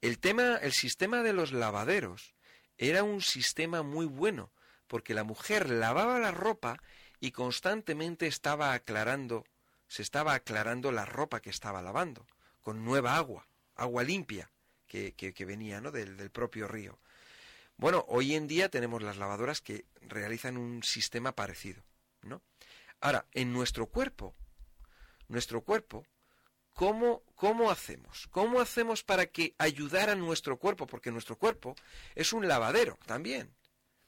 el 0.00 0.18
tema, 0.18 0.56
el 0.56 0.72
sistema 0.72 1.22
de 1.22 1.32
los 1.32 1.52
lavaderos 1.52 2.34
era 2.78 3.02
un 3.02 3.20
sistema 3.20 3.82
muy 3.82 4.06
bueno, 4.06 4.50
porque 4.86 5.14
la 5.14 5.24
mujer 5.24 5.70
lavaba 5.70 6.18
la 6.18 6.30
ropa 6.30 6.82
y 7.20 7.30
constantemente 7.30 8.26
estaba 8.26 8.72
aclarando, 8.72 9.44
se 9.86 10.02
estaba 10.02 10.34
aclarando 10.34 10.92
la 10.92 11.04
ropa 11.04 11.40
que 11.40 11.50
estaba 11.50 11.82
lavando, 11.82 12.26
con 12.60 12.84
nueva 12.84 13.16
agua, 13.16 13.46
agua 13.74 14.02
limpia, 14.02 14.50
que, 14.86 15.14
que, 15.14 15.44
venía 15.44 15.80
¿no? 15.80 15.90
del, 15.90 16.16
del 16.16 16.30
propio 16.30 16.68
río. 16.68 16.98
Bueno, 17.76 18.04
hoy 18.08 18.34
en 18.34 18.46
día 18.46 18.68
tenemos 18.68 19.02
las 19.02 19.16
lavadoras 19.16 19.60
que 19.60 19.86
realizan 20.02 20.56
un 20.56 20.82
sistema 20.82 21.34
parecido, 21.34 21.82
¿no? 22.20 22.42
Ahora, 23.00 23.26
en 23.32 23.52
nuestro 23.52 23.86
cuerpo, 23.86 24.34
nuestro 25.28 25.62
cuerpo 25.62 26.06
¿cómo, 26.72 27.22
¿cómo 27.34 27.70
hacemos? 27.70 28.28
¿Cómo 28.28 28.60
hacemos 28.60 29.02
para 29.02 29.26
que 29.26 29.54
ayudar 29.58 30.10
a 30.10 30.14
nuestro 30.14 30.58
cuerpo? 30.58 30.86
Porque 30.86 31.10
nuestro 31.10 31.36
cuerpo 31.36 31.74
es 32.14 32.32
un 32.32 32.48
lavadero 32.48 32.98
también. 33.06 33.54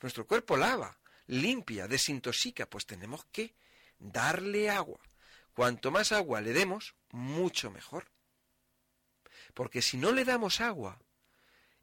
Nuestro 0.00 0.26
cuerpo 0.26 0.56
lava, 0.56 0.98
limpia, 1.26 1.88
desintoxica, 1.88 2.66
pues 2.66 2.86
tenemos 2.86 3.24
que 3.32 3.54
darle 3.98 4.70
agua. 4.70 5.00
Cuanto 5.54 5.90
más 5.90 6.12
agua 6.12 6.40
le 6.40 6.52
demos, 6.52 6.94
mucho 7.10 7.70
mejor. 7.70 8.10
Porque 9.54 9.82
si 9.82 9.96
no 9.96 10.12
le 10.12 10.24
damos 10.24 10.60
agua, 10.60 11.00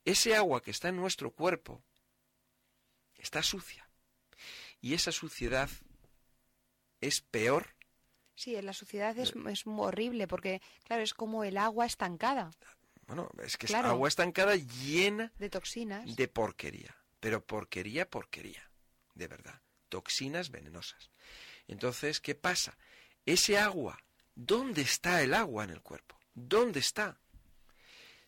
ese 0.03 0.35
agua 0.35 0.61
que 0.61 0.71
está 0.71 0.89
en 0.89 0.97
nuestro 0.97 1.31
cuerpo 1.31 1.83
está 3.15 3.41
sucia. 3.43 3.87
Y 4.81 4.93
esa 4.93 5.11
suciedad 5.11 5.69
es 6.99 7.21
peor. 7.21 7.75
Sí, 8.41 8.59
la 8.59 8.73
suciedad 8.73 9.15
es, 9.19 9.35
es 9.35 9.67
horrible 9.67 10.27
porque, 10.27 10.63
claro, 10.85 11.03
es 11.03 11.13
como 11.13 11.43
el 11.43 11.57
agua 11.59 11.85
estancada. 11.85 12.49
Bueno, 13.05 13.29
es 13.43 13.55
que 13.55 13.67
es 13.67 13.73
agua 13.75 14.07
estancada 14.07 14.55
llena 14.55 15.31
de 15.37 15.47
toxinas. 15.47 16.15
De 16.15 16.27
porquería. 16.27 16.97
Pero 17.19 17.45
porquería, 17.45 18.09
porquería. 18.09 18.67
De 19.13 19.27
verdad. 19.27 19.61
Toxinas 19.89 20.49
venenosas. 20.49 21.11
Entonces, 21.67 22.19
¿qué 22.19 22.33
pasa? 22.33 22.79
Ese 23.27 23.59
agua, 23.59 24.03
¿dónde 24.33 24.81
está 24.81 25.21
el 25.21 25.35
agua 25.35 25.63
en 25.65 25.69
el 25.69 25.83
cuerpo? 25.83 26.17
¿Dónde 26.33 26.79
está? 26.79 27.19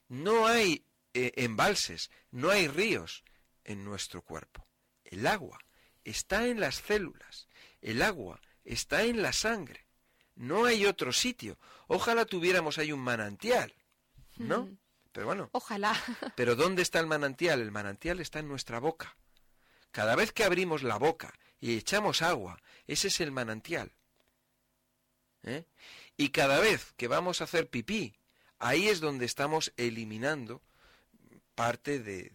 No 0.10 0.46
hay 0.46 0.86
eh, 1.16 1.32
embalses, 1.38 2.12
no 2.30 2.52
hay 2.52 2.68
ríos 2.68 3.24
en 3.64 3.84
nuestro 3.84 4.22
cuerpo. 4.22 4.68
El 5.06 5.26
agua 5.26 5.58
está 6.04 6.46
en 6.46 6.60
las 6.60 6.76
células, 6.76 7.48
el 7.82 8.04
agua 8.04 8.40
está 8.64 9.06
en 9.06 9.24
la 9.24 9.34
sangre. 9.34 9.83
No 10.36 10.66
hay 10.66 10.86
otro 10.86 11.14
sitio. 11.14 11.58
Ojalá 11.88 12.26
tuviéramos 12.26 12.78
ahí 12.78 12.92
un 12.92 13.00
manantial, 13.00 13.74
¿no? 14.38 14.70
Pero 15.12 15.28
bueno. 15.28 15.50
Ojalá. 15.52 15.96
Pero 16.36 16.56
¿dónde 16.56 16.82
está 16.82 17.00
el 17.00 17.08
manantial? 17.08 17.62
El 17.62 17.72
manantial 17.72 18.20
está 18.20 18.40
en 18.40 18.48
nuestra 18.48 18.80
boca. 18.80 19.16
Cada 19.92 20.16
vez 20.16 20.32
que 20.32 20.44
abrimos 20.44 20.82
la 20.82 20.98
boca 20.98 21.34
y 21.60 21.78
echamos 21.78 22.24
agua, 22.24 22.60
ese 22.88 23.10
es 23.10 23.22
el 23.22 23.32
manantial. 23.32 23.92
¿Eh? 25.44 25.66
Y 26.18 26.30
cada 26.30 26.60
vez 26.60 26.94
que 26.98 27.08
vamos 27.08 27.42
a 27.42 27.44
hacer 27.44 27.70
pipí, 27.70 28.16
ahí 28.58 28.88
es 28.88 29.02
donde 29.02 29.26
estamos 29.26 29.72
eliminando 29.78 30.64
parte 31.54 32.00
de, 32.00 32.32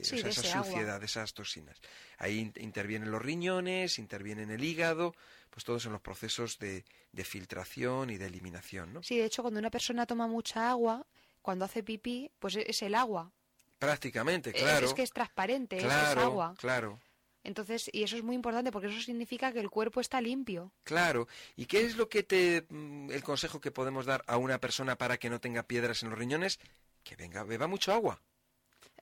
esa, 0.00 0.32
suciedad, 0.32 0.98
de 0.98 1.06
esas 1.06 1.34
toxinas. 1.34 1.80
Ahí 2.18 2.52
intervienen 2.56 3.10
los 3.10 3.22
riñones, 3.22 3.98
intervienen 3.98 4.50
el 4.50 4.64
hígado, 4.64 5.14
pues 5.54 5.64
todos 5.64 5.86
en 5.86 5.92
los 5.92 6.00
procesos 6.00 6.58
de, 6.58 6.84
filtración 7.22 8.10
y 8.10 8.18
de 8.18 8.26
eliminación, 8.26 8.92
¿no? 8.92 9.04
Sí, 9.04 9.16
de 9.16 9.24
hecho, 9.24 9.42
cuando 9.42 9.60
una 9.60 9.70
persona 9.70 10.04
toma 10.04 10.26
mucha 10.26 10.68
agua, 10.68 11.06
cuando 11.42 11.64
hace 11.64 11.84
pipí, 11.84 12.32
pues 12.40 12.56
es 12.56 12.82
el 12.82 12.96
agua. 12.96 13.32
Prácticamente, 13.78 14.52
claro. 14.52 14.84
Es, 14.84 14.94
que 14.94 15.02
es 15.02 15.12
transparente, 15.12 15.76
es 15.78 15.84
agua. 15.84 16.54
Claro. 16.58 16.98
Entonces, 17.44 17.88
y 17.92 18.02
eso 18.02 18.16
es 18.16 18.24
muy 18.24 18.34
importante 18.34 18.72
porque 18.72 18.88
eso 18.88 19.00
significa 19.00 19.52
que 19.52 19.60
el 19.60 19.70
cuerpo 19.70 20.00
está 20.00 20.20
limpio. 20.20 20.72
Claro. 20.82 21.28
¿Y 21.54 21.66
qué 21.66 21.84
es 21.84 21.96
lo 21.96 22.08
que 22.08 22.24
te 22.24 22.66
mm, 22.68 23.12
el 23.12 23.22
consejo 23.22 23.60
que 23.60 23.70
podemos 23.70 24.06
dar 24.06 24.24
a 24.26 24.38
una 24.38 24.58
persona 24.58 24.96
para 24.96 25.18
que 25.18 25.30
no 25.30 25.40
tenga 25.40 25.62
piedras 25.62 26.02
en 26.02 26.10
los 26.10 26.18
riñones? 26.18 26.58
Que 27.04 27.14
venga, 27.14 27.44
beba 27.44 27.68
mucho 27.68 27.92
agua. 27.92 28.20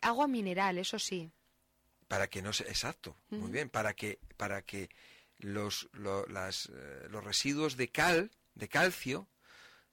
Agua 0.02 0.26
mineral, 0.26 0.76
eso 0.76 0.98
sí. 0.98 1.30
Para 2.08 2.26
que 2.26 2.42
no 2.42 2.52
se, 2.52 2.64
exacto, 2.64 3.16
muy 3.30 3.50
bien, 3.50 3.70
para 3.70 3.94
que 3.94 4.18
para 4.36 4.60
que 4.60 4.90
los 5.42 5.88
las, 5.94 6.66
eh, 6.66 7.06
los 7.10 7.22
residuos 7.22 7.76
de 7.76 7.90
cal, 7.90 8.30
de 8.54 8.68
calcio, 8.68 9.28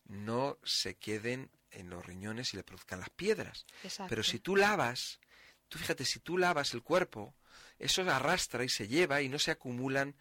no 0.05 0.57
se 0.63 0.95
queden 0.95 1.51
en 1.71 1.89
los 1.89 2.05
riñones 2.05 2.53
y 2.53 2.57
le 2.57 2.63
produzcan 2.63 2.99
las 2.99 3.09
piedras. 3.09 3.65
Exacto. 3.83 4.09
Pero 4.09 4.23
si 4.23 4.39
tú 4.39 4.55
lavas, 4.55 5.19
tú 5.67 5.77
fíjate, 5.77 6.05
si 6.05 6.19
tú 6.19 6.37
lavas 6.37 6.73
el 6.73 6.81
cuerpo, 6.81 7.35
eso 7.77 8.01
arrastra 8.01 8.63
y 8.63 8.69
se 8.69 8.87
lleva 8.87 9.21
y 9.21 9.29
no 9.29 9.39
se 9.39 9.51
acumulan 9.51 10.15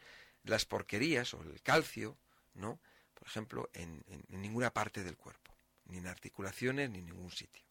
las 0.44 0.64
porquerías 0.64 1.32
o 1.34 1.42
el 1.42 1.62
calcio, 1.62 2.18
¿no? 2.54 2.80
Por 3.14 3.28
ejemplo, 3.28 3.70
en 3.72 4.04
ninguna 4.28 4.72
parte 4.72 5.02
del 5.02 5.16
cuerpo, 5.16 5.54
ni 5.86 5.98
en 5.98 6.06
articulaciones 6.06 6.90
ni 6.90 6.98
en 6.98 7.06
ningún 7.06 7.30
sitio. 7.30 7.68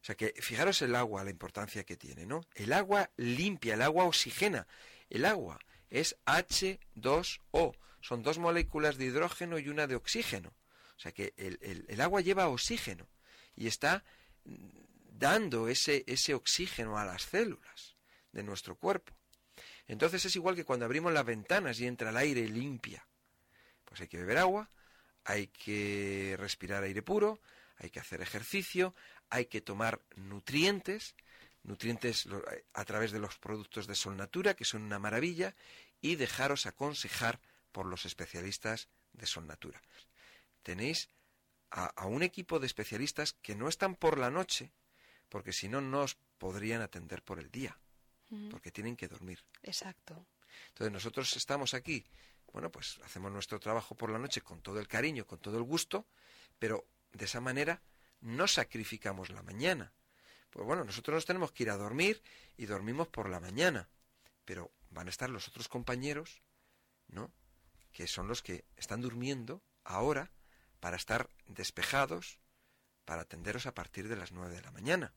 O 0.00 0.04
sea 0.04 0.14
que 0.14 0.34
fijaros 0.40 0.80
el 0.82 0.94
agua, 0.94 1.24
la 1.24 1.30
importancia 1.30 1.84
que 1.84 1.96
tiene, 1.96 2.24
¿no? 2.24 2.42
El 2.54 2.72
agua 2.72 3.10
limpia, 3.16 3.74
el 3.74 3.82
agua 3.82 4.04
oxigena. 4.04 4.66
El 5.10 5.24
agua 5.24 5.58
es 5.90 6.16
H2O, 6.26 7.76
son 8.00 8.22
dos 8.22 8.38
moléculas 8.38 8.96
de 8.96 9.06
hidrógeno 9.06 9.58
y 9.58 9.68
una 9.68 9.86
de 9.86 9.96
oxígeno. 9.96 10.54
O 10.96 11.00
sea 11.00 11.12
que 11.12 11.32
el, 11.36 12.00
agua 12.00 12.20
lleva 12.20 12.48
oxígeno 12.48 13.08
y 13.54 13.66
está 13.66 14.04
dando 14.44 15.68
ese, 15.68 16.04
ese 16.06 16.34
oxígeno 16.34 16.98
a 16.98 17.04
las 17.04 17.22
células 17.22 17.96
de 18.32 18.42
nuestro 18.42 18.76
cuerpo. 18.76 19.14
Entonces 19.86 20.24
es 20.24 20.36
igual 20.36 20.54
que 20.54 20.64
cuando 20.64 20.84
abrimos 20.84 21.12
las 21.12 21.24
ventanas 21.24 21.80
y 21.80 21.86
entra 21.86 22.10
el 22.10 22.16
aire 22.16 22.48
limpia. 22.48 23.06
Pues 23.84 24.00
hay 24.00 24.08
que 24.08 24.18
beber 24.18 24.38
agua, 24.38 24.70
hay 25.24 25.48
que 25.48 26.36
respirar 26.38 26.82
aire 26.82 27.02
puro, 27.02 27.40
hay 27.76 27.90
que 27.90 28.00
hacer 28.00 28.20
ejercicio, 28.20 28.94
hay 29.30 29.46
que 29.46 29.60
tomar 29.60 30.02
nutrientes, 30.16 31.14
nutrientes 31.68 32.26
a 32.72 32.84
través 32.84 33.12
de 33.12 33.20
los 33.20 33.36
productos 33.38 33.86
de 33.86 33.94
Sol 33.94 34.16
Natura, 34.16 34.54
que 34.54 34.64
son 34.64 34.82
una 34.82 34.98
maravilla, 34.98 35.54
y 36.00 36.16
dejaros 36.16 36.66
aconsejar 36.66 37.40
por 37.72 37.86
los 37.86 38.06
especialistas 38.06 38.88
de 39.12 39.26
Sol 39.26 39.46
Natura. 39.46 39.80
Tenéis 40.62 41.10
a, 41.70 42.06
un 42.06 42.22
equipo 42.22 42.58
de 42.58 42.66
especialistas 42.66 43.34
que 43.34 43.54
no 43.54 43.68
están 43.68 43.94
por 43.94 44.18
la 44.18 44.30
noche, 44.30 44.72
porque 45.28 45.52
si 45.52 45.68
no, 45.68 45.80
no 45.80 46.00
os 46.00 46.16
podrían 46.38 46.80
atender 46.80 47.22
por 47.22 47.38
el 47.38 47.50
día, 47.50 47.78
porque 48.50 48.72
tienen 48.72 48.96
que 48.96 49.08
dormir. 49.08 49.44
Exacto. 49.62 50.26
Entonces 50.68 50.92
nosotros 50.92 51.36
estamos 51.36 51.74
aquí, 51.74 52.04
bueno, 52.52 52.70
pues 52.70 52.98
hacemos 53.04 53.30
nuestro 53.30 53.60
trabajo 53.60 53.94
por 53.94 54.10
la 54.10 54.18
noche 54.18 54.40
con 54.40 54.62
todo 54.62 54.80
el 54.80 54.88
cariño, 54.88 55.26
con 55.26 55.38
todo 55.38 55.58
el 55.58 55.64
gusto, 55.64 56.06
pero 56.58 56.86
de 57.12 57.26
esa 57.26 57.40
manera 57.40 57.82
no 58.20 58.48
sacrificamos 58.48 59.28
la 59.28 59.42
mañana. 59.42 59.92
Pues 60.50 60.66
bueno, 60.66 60.84
nosotros 60.84 61.14
nos 61.14 61.26
tenemos 61.26 61.52
que 61.52 61.64
ir 61.64 61.70
a 61.70 61.76
dormir 61.76 62.22
y 62.56 62.66
dormimos 62.66 63.08
por 63.08 63.28
la 63.28 63.40
mañana, 63.40 63.88
pero 64.44 64.70
van 64.90 65.06
a 65.06 65.10
estar 65.10 65.30
los 65.30 65.48
otros 65.48 65.68
compañeros, 65.68 66.42
¿no? 67.08 67.30
Que 67.92 68.06
son 68.06 68.28
los 68.28 68.42
que 68.42 68.64
están 68.76 69.00
durmiendo 69.00 69.62
ahora 69.84 70.30
para 70.80 70.96
estar 70.96 71.28
despejados, 71.46 72.38
para 73.04 73.22
atenderos 73.22 73.66
a 73.66 73.74
partir 73.74 74.08
de 74.08 74.16
las 74.16 74.32
nueve 74.32 74.54
de 74.54 74.62
la 74.62 74.70
mañana. 74.70 75.12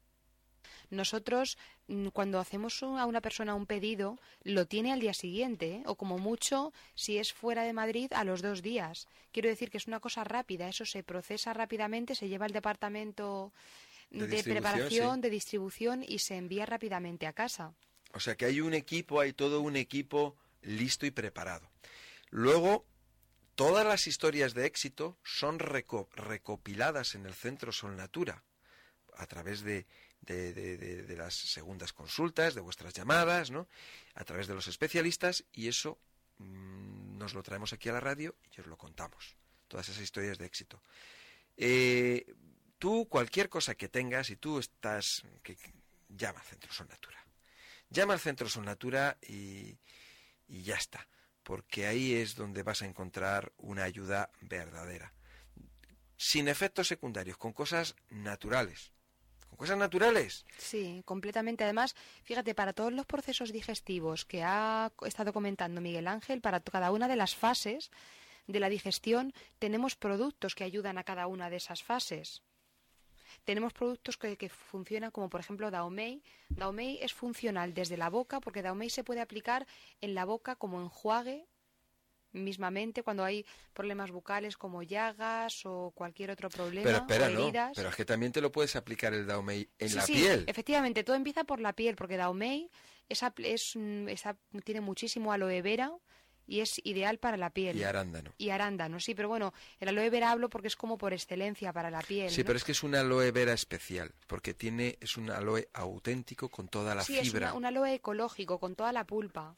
Nosotros, 0.90 1.58
mm, 1.88 2.08
cuando 2.08 2.40
hacemos 2.40 2.84
a 2.84 3.06
una 3.06 3.22
persona 3.22 3.56
un 3.56 3.66
pedido, 3.66 4.20
lo 4.44 4.68
tiene 4.68 4.92
al 4.92 5.00
día 5.00 5.14
siguiente, 5.14 5.76
¿eh? 5.76 5.84
o 5.86 5.96
como 5.96 6.18
mucho, 6.18 6.74
si 6.96 7.18
es 7.18 7.34
fuera 7.34 7.64
de 7.64 7.74
Madrid, 7.74 8.12
a 8.14 8.24
los 8.24 8.42
dos 8.42 8.62
días. 8.62 9.08
Quiero 9.32 9.50
decir 9.50 9.72
que 9.72 9.78
es 9.78 9.88
una 9.88 10.00
cosa 10.00 10.24
rápida, 10.24 10.68
eso 10.68 10.86
se 10.86 11.04
procesa 11.04 11.54
rápidamente, 11.54 12.16
se 12.16 12.28
lleva 12.28 12.46
al 12.46 12.52
departamento 12.52 13.54
de, 14.12 14.44
preparación, 14.44 15.22
de 15.22 15.30
distribución 15.30 16.04
y 16.08 16.20
se 16.20 16.36
envía 16.36 16.66
rápidamente 16.66 17.28
a 17.28 17.34
casa. 17.34 17.74
O 18.14 18.20
sea 18.20 18.36
que 18.36 18.46
hay 18.46 18.62
un 18.62 18.74
equipo, 18.74 19.20
hay 19.20 19.34
todo 19.34 19.62
un 19.62 19.76
equipo 19.76 20.36
listo 20.62 21.06
y 21.06 21.12
preparado. 21.12 21.70
Luego, 22.30 22.86
todas 23.56 23.86
las 23.86 24.08
historias 24.08 24.54
de 24.54 24.66
éxito 24.66 25.18
son 25.24 25.60
recopiladas 25.60 27.16
en 27.16 27.26
el 27.26 27.34
Centro 27.34 27.72
Sol 27.72 27.96
Natura 27.96 28.44
a 29.16 29.26
través 29.28 29.62
de 29.62 29.86
de, 30.22 30.54
de, 30.54 31.16
las 31.16 31.34
segundas 31.34 31.94
consultas, 31.94 32.54
de 32.54 32.62
vuestras 32.62 32.94
llamadas, 32.94 33.52
¿no? 33.52 33.68
A 34.14 34.24
través 34.24 34.48
de 34.48 34.54
los 34.54 34.68
especialistas 34.68 35.44
y 35.52 35.68
eso 35.68 35.98
mm, 36.38 37.18
nos 37.18 37.34
lo 37.34 37.44
traemos 37.44 37.74
aquí 37.74 37.90
a 37.90 37.94
la 37.94 38.00
radio 38.00 38.36
y 38.56 38.62
os 38.62 38.68
lo 38.68 38.78
contamos. 38.78 39.36
Todas 39.68 39.90
esas 39.90 40.04
historias 40.04 40.38
de 40.38 40.46
éxito. 40.46 40.82
Eh, 41.58 42.26
tú, 42.82 43.08
cualquier 43.08 43.48
cosa 43.48 43.76
que 43.76 43.88
tengas, 43.88 44.32
y 44.32 44.38
tú 44.38 44.58
estás, 44.58 45.22
que, 45.44 45.56
llama 46.10 46.40
al 46.40 46.46
Centro 46.48 46.74
Sol 46.74 46.88
Natura. 46.90 47.24
Llama 47.92 48.14
al 48.14 48.20
Centro 48.20 48.50
Sol 48.50 48.66
Natura 48.66 49.20
y, 49.22 49.78
y 50.48 50.64
ya 50.64 50.78
está. 50.78 51.08
Porque 51.44 51.86
ahí 51.86 52.16
es 52.16 52.36
donde 52.36 52.64
vas 52.64 52.82
a 52.82 52.88
encontrar 52.88 53.54
una 53.58 53.84
ayuda 53.84 54.32
verdadera. 54.42 55.14
Sin 56.18 56.48
efectos 56.48 56.88
secundarios, 56.88 57.38
con 57.38 57.54
cosas 57.54 57.96
naturales 58.10 58.92
cosas 59.58 59.78
naturales. 59.78 60.44
Sí, 60.58 61.04
completamente. 61.06 61.64
Además, 61.64 61.96
fíjate, 62.24 62.56
para 62.56 62.74
todos 62.74 62.92
los 62.92 63.06
procesos 63.06 63.52
digestivos 63.52 64.26
que 64.26 64.42
ha 64.42 64.92
estado 65.06 65.34
comentando 65.34 65.82
Miguel 65.82 66.08
Ángel, 66.08 66.42
para 66.42 66.62
cada 66.62 66.90
una 66.90 67.08
de 67.08 67.16
las 67.16 67.36
fases 67.36 67.92
de 68.48 68.60
la 68.60 68.70
digestión, 68.70 69.34
tenemos 69.60 69.96
productos 69.96 70.56
que 70.56 70.64
ayudan 70.64 70.98
a 70.98 71.04
cada 71.04 71.28
una 71.28 71.52
de 71.52 71.58
esas 71.58 71.84
fases. 71.84 72.42
Tenemos 73.44 73.74
productos 73.74 74.18
que, 74.18 74.38
que 74.38 74.50
funcionan 74.50 75.12
como 75.12 75.30
por 75.30 75.40
ejemplo 75.42 75.72
Daomei. 75.72 76.22
Daomei 76.50 77.00
es 77.02 77.14
funcional 77.14 77.74
desde 77.74 77.98
la 77.98 78.10
boca 78.10 78.40
porque 78.40 78.62
Daomei 78.62 78.90
se 78.90 79.04
puede 79.04 79.22
aplicar 79.22 79.66
en 80.02 80.14
la 80.16 80.26
boca 80.26 80.56
como 80.56 80.82
enjuague 80.82 81.46
mismamente 82.34 83.04
cuando 83.04 83.26
hay 83.26 83.46
problemas 83.74 84.10
bucales 84.12 84.56
como 84.56 84.84
llagas 84.84 85.66
o 85.66 85.92
cualquier 85.94 86.32
otro 86.32 86.50
problema 86.50 86.86
Pero 86.86 86.98
espera, 86.98 87.28
o 87.28 87.30
no. 87.30 87.72
Pero 87.76 87.90
es 87.90 87.96
que 87.96 88.06
también 88.06 88.32
te 88.32 88.40
lo 88.40 88.52
puedes 88.52 88.76
aplicar 88.78 89.14
el 89.14 89.28
Daumei 89.28 89.70
en 89.80 89.90
Sí, 89.90 89.96
la 89.96 90.02
sí, 90.04 90.14
piel. 90.14 90.46
Efectivamente, 90.48 91.04
todo 91.04 91.16
empieza 91.18 91.44
por 91.44 91.60
la 91.60 91.74
piel, 91.74 91.96
porque 91.98 92.16
Daumei 92.16 92.70
es, 93.10 93.22
es, 93.40 93.76
mm, 93.76 94.08
esa- 94.08 94.38
tiene 94.64 94.80
muchísimo 94.80 95.34
aloe 95.34 95.62
vera 95.62 95.92
y 96.52 96.60
es 96.60 96.82
ideal 96.84 97.18
para 97.18 97.38
la 97.38 97.50
piel. 97.50 97.78
Y 97.78 97.84
arándano. 97.84 98.32
Y 98.38 98.50
arándano, 98.50 99.00
sí, 99.00 99.16
pero 99.16 99.30
bueno, 99.30 99.54
el 99.80 99.88
aloe 99.88 100.10
vera 100.10 100.32
hablo 100.32 100.50
porque 100.50 100.68
es 100.68 100.76
como 100.76 100.98
por 100.98 101.14
excelencia 101.14 101.72
para 101.72 101.90
la 101.90 102.02
piel. 102.02 102.30
Sí, 102.30 102.42
¿no? 102.42 102.46
pero 102.48 102.58
es 102.58 102.64
que 102.66 102.74
es 102.74 102.84
un 102.84 102.94
aloe 102.94 103.32
vera 103.32 103.54
especial, 103.54 104.12
porque 104.28 104.54
tiene 104.54 104.98
es 105.00 105.16
un 105.16 105.32
aloe 105.32 105.70
auténtico 105.74 106.50
con 106.50 106.68
toda 106.68 106.94
la 106.94 107.04
Sí, 107.04 107.18
es 107.18 107.30
fibra. 107.32 107.48
una- 107.54 107.54
un 107.58 107.66
aloe 107.66 107.94
ecológico 107.94 108.60
con 108.60 108.76
toda 108.76 108.92
la 108.92 109.06
pulpa. 109.06 109.56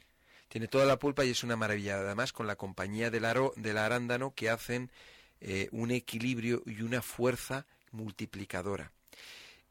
Tiene 0.50 0.68
toda 0.68 0.86
la 0.86 1.00
pulpa 1.00 1.26
y 1.26 1.32
es 1.32 1.44
una 1.44 1.56
maravilla. 1.56 1.96
Además, 1.96 2.32
con 2.32 2.46
la 2.46 2.56
compañía 2.56 3.10
del, 3.10 3.26
aro, 3.26 3.54
del 3.56 3.78
arándano 3.80 4.34
que 4.36 4.52
hacen 4.52 4.92
eh, 5.42 5.68
un 5.72 5.90
equilibrio 5.92 6.62
y 6.68 6.84
una 6.84 7.02
fuerza 7.02 7.66
multiplicadora. 7.92 8.92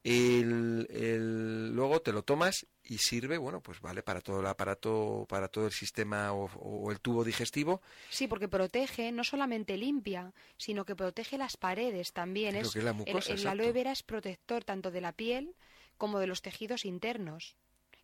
El, 0.04 0.88
el- 0.90 1.70
luego 1.74 2.00
te 2.02 2.12
lo 2.12 2.22
tomas 2.22 2.66
y 2.92 2.98
sirve, 2.98 3.38
bueno, 3.38 3.60
pues 3.60 3.80
vale 3.80 4.02
para 4.02 4.20
todo 4.20 4.40
el 4.40 4.46
aparato, 4.46 5.24
para 5.28 5.48
todo 5.48 5.66
el 5.66 5.72
sistema 5.72 6.32
o, 6.32 6.44
o 6.58 6.90
el 6.92 7.00
tubo 7.00 7.24
digestivo. 7.24 7.80
Sí, 8.10 8.28
porque 8.28 8.48
protege, 8.48 9.10
no 9.12 9.24
solamente 9.24 9.76
limpia, 9.76 10.32
sino 10.58 10.84
que 10.84 10.94
protege 10.94 11.38
las 11.38 11.56
paredes 11.56 12.12
también. 12.12 12.54
Es, 12.54 12.72
que 12.72 12.78
es 12.80 12.84
la 12.84 12.90
el- 12.90 12.96
mucosa, 12.96 13.32
el, 13.32 13.38
exacto. 13.38 13.48
aloe 13.62 13.72
vera 13.72 13.92
es 13.92 14.02
protector 14.02 14.64
tanto 14.64 14.90
de 14.90 15.00
la 15.00 15.12
piel 15.12 15.54
como 15.96 16.18
de 16.18 16.26
los 16.26 16.42
tejidos 16.42 16.84
internos. 16.84 17.56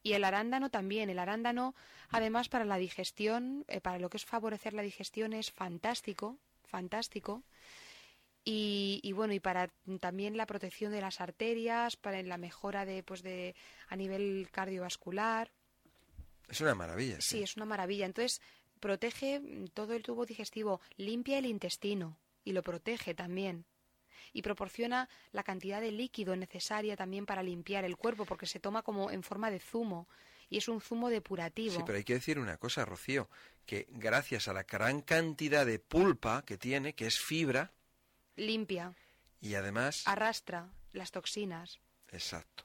Y 0.03 0.13
el 0.15 0.25
arándano 0.25 0.71
también. 0.71 1.11
El 1.11 1.19
arándano, 1.19 1.75
además, 2.11 2.49
para 2.49 2.65
la 2.65 2.77
digestión, 2.79 3.65
eh, 3.69 3.81
para 3.81 3.99
lo 3.99 4.09
que 4.09 4.17
es 4.17 4.25
favorecer 4.25 4.73
la 4.73 4.83
digestión, 4.83 5.33
es 5.33 5.51
fantástico, 5.51 6.39
fantástico. 6.65 7.43
Y, 8.51 9.01
y 9.03 9.13
bueno, 9.13 9.35
y 9.35 9.41
para 9.41 9.69
también 10.01 10.39
la 10.39 10.47
protección 10.47 10.91
de 10.91 11.03
las 11.03 11.21
arterias, 11.21 11.97
para 11.97 12.23
la 12.23 12.39
mejora 12.39 12.87
de, 12.87 13.03
pues 13.03 13.23
de, 13.23 13.55
a 13.89 13.95
nivel 13.95 14.49
cardiovascular. 14.51 15.53
Es 16.49 16.63
una 16.63 16.75
maravilla. 16.75 17.21
Sí, 17.21 17.43
es 17.43 17.59
una 17.59 17.67
maravilla. 17.67 18.07
Entonces, 18.07 18.41
protege 18.81 19.43
todo 19.75 19.93
el 19.93 20.03
tubo 20.03 20.25
digestivo, 20.25 20.81
limpia 20.97 21.37
el 21.37 21.45
intestino 21.45 22.17
y 22.43 22.53
lo 22.53 22.63
protege 22.63 23.13
también. 23.13 23.67
Y 24.33 24.41
proporciona 24.41 25.11
la 25.31 25.43
cantidad 25.43 25.83
de 25.83 25.93
líquido 25.93 26.35
necesaria 26.35 26.97
también 26.97 27.27
para 27.27 27.43
limpiar 27.43 27.85
el 27.85 27.99
cuerpo, 27.99 28.25
porque 28.25 28.47
se 28.47 28.61
toma 28.61 28.81
como 28.81 29.11
en 29.11 29.23
forma 29.23 29.51
de 29.51 29.61
zumo. 29.61 30.09
Y 30.49 30.57
es 30.57 30.69
un 30.69 30.81
zumo 30.81 31.11
depurativo. 31.11 31.75
Sí, 31.75 31.83
pero 31.85 31.99
hay 31.99 32.05
que 32.05 32.15
decir 32.15 32.39
una 32.39 32.57
cosa, 32.57 32.87
Rocío, 32.87 33.29
que 33.67 33.87
gracias 33.91 34.49
a 34.49 34.55
la 34.55 34.63
gran 34.63 35.03
cantidad 35.03 35.67
de 35.67 35.79
pulpa 35.79 36.47
que 36.47 36.57
tiene, 36.57 36.95
que 36.95 37.07
es 37.07 37.19
fibra, 37.19 37.73
Limpia, 38.39 38.95
y 39.41 39.55
además... 39.55 40.03
arrastra 40.07 40.73
las 40.93 41.11
toxinas. 41.11 41.81
Exacto. 42.11 42.65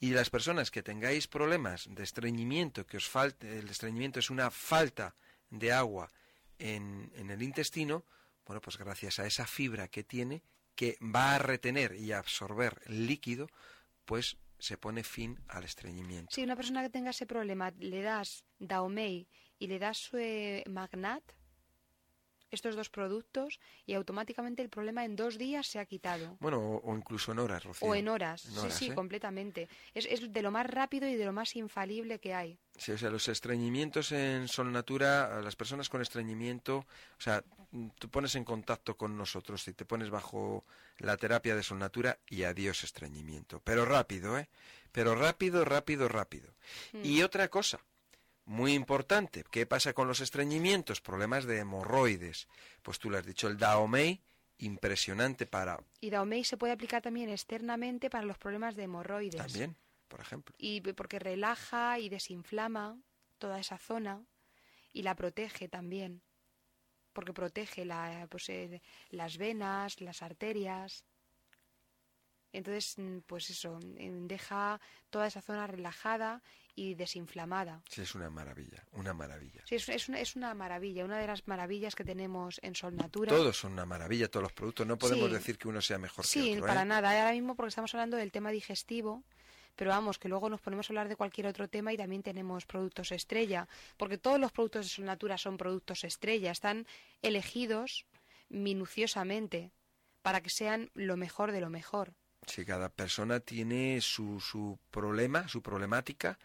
Y 0.00 0.10
las 0.10 0.30
personas 0.30 0.70
que 0.70 0.82
tengáis 0.82 1.26
problemas 1.26 1.88
de 1.90 2.04
estreñimiento, 2.04 2.86
que 2.86 2.98
os 2.98 3.08
falte, 3.08 3.58
el 3.58 3.68
estreñimiento 3.68 4.20
es 4.20 4.30
una 4.30 4.50
falta 4.50 5.16
de 5.50 5.72
agua 5.72 6.08
en, 6.58 7.10
en 7.16 7.30
el 7.30 7.42
intestino, 7.42 8.04
bueno, 8.46 8.60
pues 8.60 8.78
gracias 8.78 9.18
a 9.18 9.26
esa 9.26 9.46
fibra 9.46 9.88
que 9.88 10.04
tiene, 10.04 10.42
que 10.76 10.96
va 11.02 11.34
a 11.34 11.38
retener 11.38 11.96
y 11.96 12.12
a 12.12 12.18
absorber 12.18 12.80
líquido, 12.88 13.48
pues 14.04 14.36
se 14.58 14.76
pone 14.78 15.02
fin 15.02 15.38
al 15.48 15.64
estreñimiento. 15.64 16.34
Si 16.34 16.42
una 16.42 16.56
persona 16.56 16.82
que 16.82 16.90
tenga 16.90 17.10
ese 17.10 17.26
problema 17.26 17.72
le 17.78 18.02
das 18.02 18.44
Daomei 18.58 19.28
y 19.58 19.66
le 19.66 19.78
das 19.78 20.10
eh, 20.14 20.64
Magnat, 20.68 21.22
estos 22.50 22.76
dos 22.76 22.90
productos, 22.90 23.60
y 23.86 23.94
automáticamente 23.94 24.62
el 24.62 24.68
problema 24.68 25.04
en 25.04 25.16
dos 25.16 25.38
días 25.38 25.66
se 25.66 25.78
ha 25.78 25.86
quitado. 25.86 26.36
Bueno, 26.40 26.58
o, 26.58 26.80
o 26.90 26.96
incluso 26.96 27.32
en 27.32 27.38
horas, 27.38 27.64
Rocío. 27.64 27.88
O 27.88 27.94
en 27.94 28.08
horas, 28.08 28.46
En 28.46 28.58
horas, 28.58 28.74
sí, 28.74 28.86
sí, 28.86 28.90
¿eh? 28.90 28.94
completamente. 28.94 29.68
Es, 29.94 30.06
es 30.06 30.32
de 30.32 30.42
lo 30.42 30.50
más 30.50 30.66
rápido 30.66 31.08
y 31.08 31.16
de 31.16 31.24
lo 31.24 31.32
más 31.32 31.56
infalible 31.56 32.18
que 32.18 32.34
hay. 32.34 32.58
Sí, 32.76 32.92
o 32.92 32.98
sea, 32.98 33.10
los 33.10 33.28
estreñimientos 33.28 34.12
en 34.12 34.46
Sol 34.48 34.70
Natura, 34.70 35.40
las 35.42 35.56
personas 35.56 35.88
con 35.88 36.00
estreñimiento, 36.00 36.78
o 36.78 37.20
sea, 37.20 37.42
mm, 37.72 37.88
tú 37.98 38.08
pones 38.08 38.34
en 38.36 38.44
contacto 38.44 38.96
con 38.96 39.16
nosotros 39.16 39.66
y 39.68 39.72
te 39.72 39.84
pones 39.84 40.10
bajo 40.10 40.64
la 40.98 41.16
terapia 41.16 41.56
de 41.56 41.62
Sol 41.62 41.78
Natura 41.78 42.18
y 42.28 42.44
adiós 42.44 42.84
estreñimiento. 42.84 43.60
Pero 43.64 43.84
rápido, 43.84 44.38
¿eh? 44.38 44.48
Pero 44.92 45.14
rápido, 45.14 45.64
rápido, 45.64 46.08
rápido. 46.08 46.54
Y 47.02 47.22
otra 47.22 47.48
cosa, 47.48 47.80
muy 48.48 48.72
importante, 48.72 49.44
¿qué 49.50 49.66
pasa 49.66 49.92
con 49.92 50.08
los 50.08 50.20
estreñimientos? 50.20 51.02
Problemas 51.02 51.44
de 51.44 51.58
hemorroides. 51.58 52.48
Pues 52.82 52.98
tú 52.98 53.10
le 53.10 53.18
has 53.18 53.26
dicho, 53.26 53.46
el 53.46 53.58
Daomei, 53.58 54.22
impresionante 54.56 55.46
para... 55.46 55.78
Y 56.00 56.08
Daomei 56.08 56.44
se 56.44 56.56
puede 56.56 56.72
aplicar 56.72 57.02
también 57.02 57.28
externamente 57.28 58.08
para 58.08 58.24
los 58.24 58.38
problemas 58.38 58.74
de 58.74 58.84
hemorroides. 58.84 59.36
También, 59.36 59.76
por 60.08 60.20
ejemplo. 60.20 60.56
Y 60.58 60.80
porque 60.80 61.18
relaja 61.18 61.98
y 61.98 62.08
desinflama 62.08 62.98
toda 63.36 63.60
esa 63.60 63.76
zona 63.76 64.24
y 64.94 65.02
la 65.02 65.14
protege 65.14 65.68
también. 65.68 66.22
Porque 67.12 67.34
protege 67.34 67.84
la, 67.84 68.26
pues, 68.30 68.48
eh, 68.48 68.80
las 69.10 69.36
venas, 69.36 70.00
las 70.00 70.22
arterias. 70.22 71.04
Entonces, 72.52 72.94
mm, 72.98 73.18
pues 73.26 73.50
eso, 73.50 73.78
mm, 73.78 74.26
deja 74.26 74.80
toda 75.10 75.26
esa 75.26 75.40
zona 75.42 75.66
relajada 75.66 76.42
y 76.74 76.94
desinflamada. 76.94 77.82
Sí, 77.90 78.02
es 78.02 78.14
una 78.14 78.30
maravilla, 78.30 78.84
una 78.92 79.12
maravilla. 79.12 79.62
Sí, 79.66 79.74
es, 79.74 79.88
es 79.88 80.08
una, 80.08 80.20
es 80.20 80.36
una 80.36 80.54
maravilla, 80.54 81.04
una 81.04 81.18
de 81.18 81.26
las 81.26 81.46
maravillas 81.48 81.94
que 81.94 82.04
tenemos 82.04 82.58
en 82.62 82.74
Sol 82.74 82.94
Natura. 82.96 83.30
Todos 83.32 83.56
son 83.58 83.72
una 83.72 83.84
maravilla, 83.84 84.30
todos 84.30 84.44
los 84.44 84.52
productos. 84.52 84.86
No 84.86 84.96
podemos 84.96 85.28
Sí. 85.28 85.34
decir 85.34 85.58
que 85.58 85.68
uno 85.68 85.80
sea 85.82 85.98
mejor 85.98 86.24
Sí, 86.24 86.44
que 86.44 86.52
otro. 86.52 86.64
¿eh? 86.64 86.68
para 86.68 86.84
nada. 86.84 87.10
Ahora 87.10 87.32
mismo 87.32 87.54
porque 87.56 87.68
estamos 87.70 87.92
hablando 87.94 88.16
del 88.16 88.30
tema 88.32 88.50
digestivo, 88.50 89.24
pero 89.76 89.90
vamos, 89.90 90.18
que 90.18 90.28
luego 90.28 90.48
nos 90.48 90.60
ponemos 90.60 90.88
a 90.88 90.92
hablar 90.92 91.08
de 91.08 91.16
cualquier 91.16 91.48
otro 91.48 91.68
tema 91.68 91.92
y 91.92 91.96
también 91.96 92.22
tenemos 92.22 92.64
productos 92.64 93.12
estrella, 93.12 93.68
porque 93.96 94.16
todos 94.18 94.38
los 94.40 94.52
productos 94.52 94.86
de 94.86 94.90
Sol 94.90 95.04
Natura 95.04 95.36
son 95.36 95.56
productos 95.56 96.04
estrella, 96.04 96.50
están 96.52 96.86
elegidos 97.22 98.06
minuciosamente 98.48 99.72
para 100.22 100.40
que 100.42 100.50
sean 100.50 100.90
lo 100.94 101.16
mejor 101.16 101.52
de 101.52 101.60
lo 101.60 101.70
mejor. 101.70 102.12
Si 102.46 102.64
cada 102.64 102.88
persona 102.88 103.40
tiene 103.40 104.00
su, 104.00 104.40
su 104.40 104.78
problema, 104.90 105.48
su 105.48 105.62
problemática, 105.62 106.38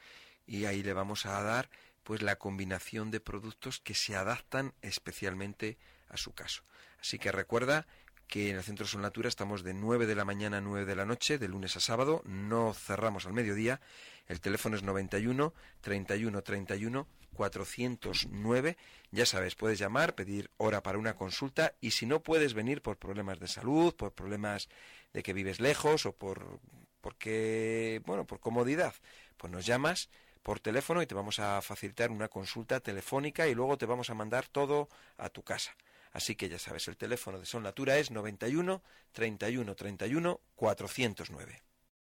y 0.46 0.66
ahí 0.66 0.84
le 0.84 0.94
vamos 0.94 1.26
a 1.26 1.42
dar 1.42 1.70
pues 2.04 2.22
la 2.22 2.38
combinación 2.38 3.12
de 3.12 3.20
productos 3.20 3.80
que 3.80 3.94
se 3.94 4.16
adaptan 4.16 4.74
especialmente 4.82 5.78
a 6.10 6.18
su 6.18 6.34
caso. 6.34 6.64
Así 7.00 7.18
que 7.18 7.32
recuerda 7.32 7.88
que 8.28 8.50
en 8.50 8.58
el 8.58 8.64
Centro 8.64 8.86
Sol 8.86 9.02
Natura 9.02 9.30
estamos 9.30 9.64
de 9.64 9.74
9 9.74 10.06
de 10.06 10.16
la 10.16 10.26
mañana 10.26 10.58
a 10.58 10.62
9 10.62 10.86
de 10.86 10.96
la 10.96 11.06
noche, 11.06 11.38
de 11.38 11.48
lunes 11.48 11.76
a 11.78 11.80
sábado, 11.80 12.22
no 12.26 12.74
cerramos 12.74 13.26
al 13.26 13.34
mediodía. 13.34 13.80
El 14.28 14.42
teléfono 14.42 14.76
es 14.76 14.84
91 14.84 15.54
31 15.82 16.42
31 16.42 17.08
409. 17.34 18.78
Ya 19.12 19.26
sabes, 19.26 19.56
puedes 19.56 19.80
llamar, 19.80 20.16
pedir 20.16 20.50
hora 20.58 20.82
para 20.82 20.98
una 20.98 21.16
consulta 21.16 21.76
y 21.82 21.92
si 21.92 22.06
no 22.06 22.22
puedes 22.22 22.54
venir 22.54 22.82
por 22.82 22.98
problemas 22.98 23.40
de 23.40 23.48
salud, 23.48 23.96
por 23.96 24.14
problemas 24.14 24.70
de 25.14 25.24
que 25.24 25.34
vives 25.34 25.60
lejos 25.60 26.06
o 26.06 26.14
por 26.14 26.60
porque 27.02 28.02
bueno, 28.06 28.26
por 28.26 28.40
comodidad, 28.40 28.96
pues 29.38 29.52
nos 29.52 29.66
llamas 29.66 30.10
por 30.42 30.60
teléfono 30.60 31.02
y 31.02 31.08
te 31.08 31.16
vamos 31.16 31.40
a 31.40 31.62
facilitar 31.62 32.12
una 32.12 32.30
consulta 32.30 32.80
telefónica 32.80 33.48
y 33.48 33.56
luego 33.56 33.78
te 33.78 33.86
vamos 33.86 34.10
a 34.10 34.14
mandar 34.14 34.48
todo 34.48 34.90
a 35.18 35.30
tu 35.30 35.44
casa. 35.44 35.76
Así 36.14 36.36
que 36.36 36.48
ya 36.48 36.60
sabes, 36.60 36.88
el 36.88 36.96
teléfono 36.96 37.40
de 37.40 37.46
Son 37.46 37.64
Natura 37.64 37.98
es 37.98 38.12
91 38.12 38.82
31 39.12 39.76
31 39.76 40.40
409. 40.56 41.73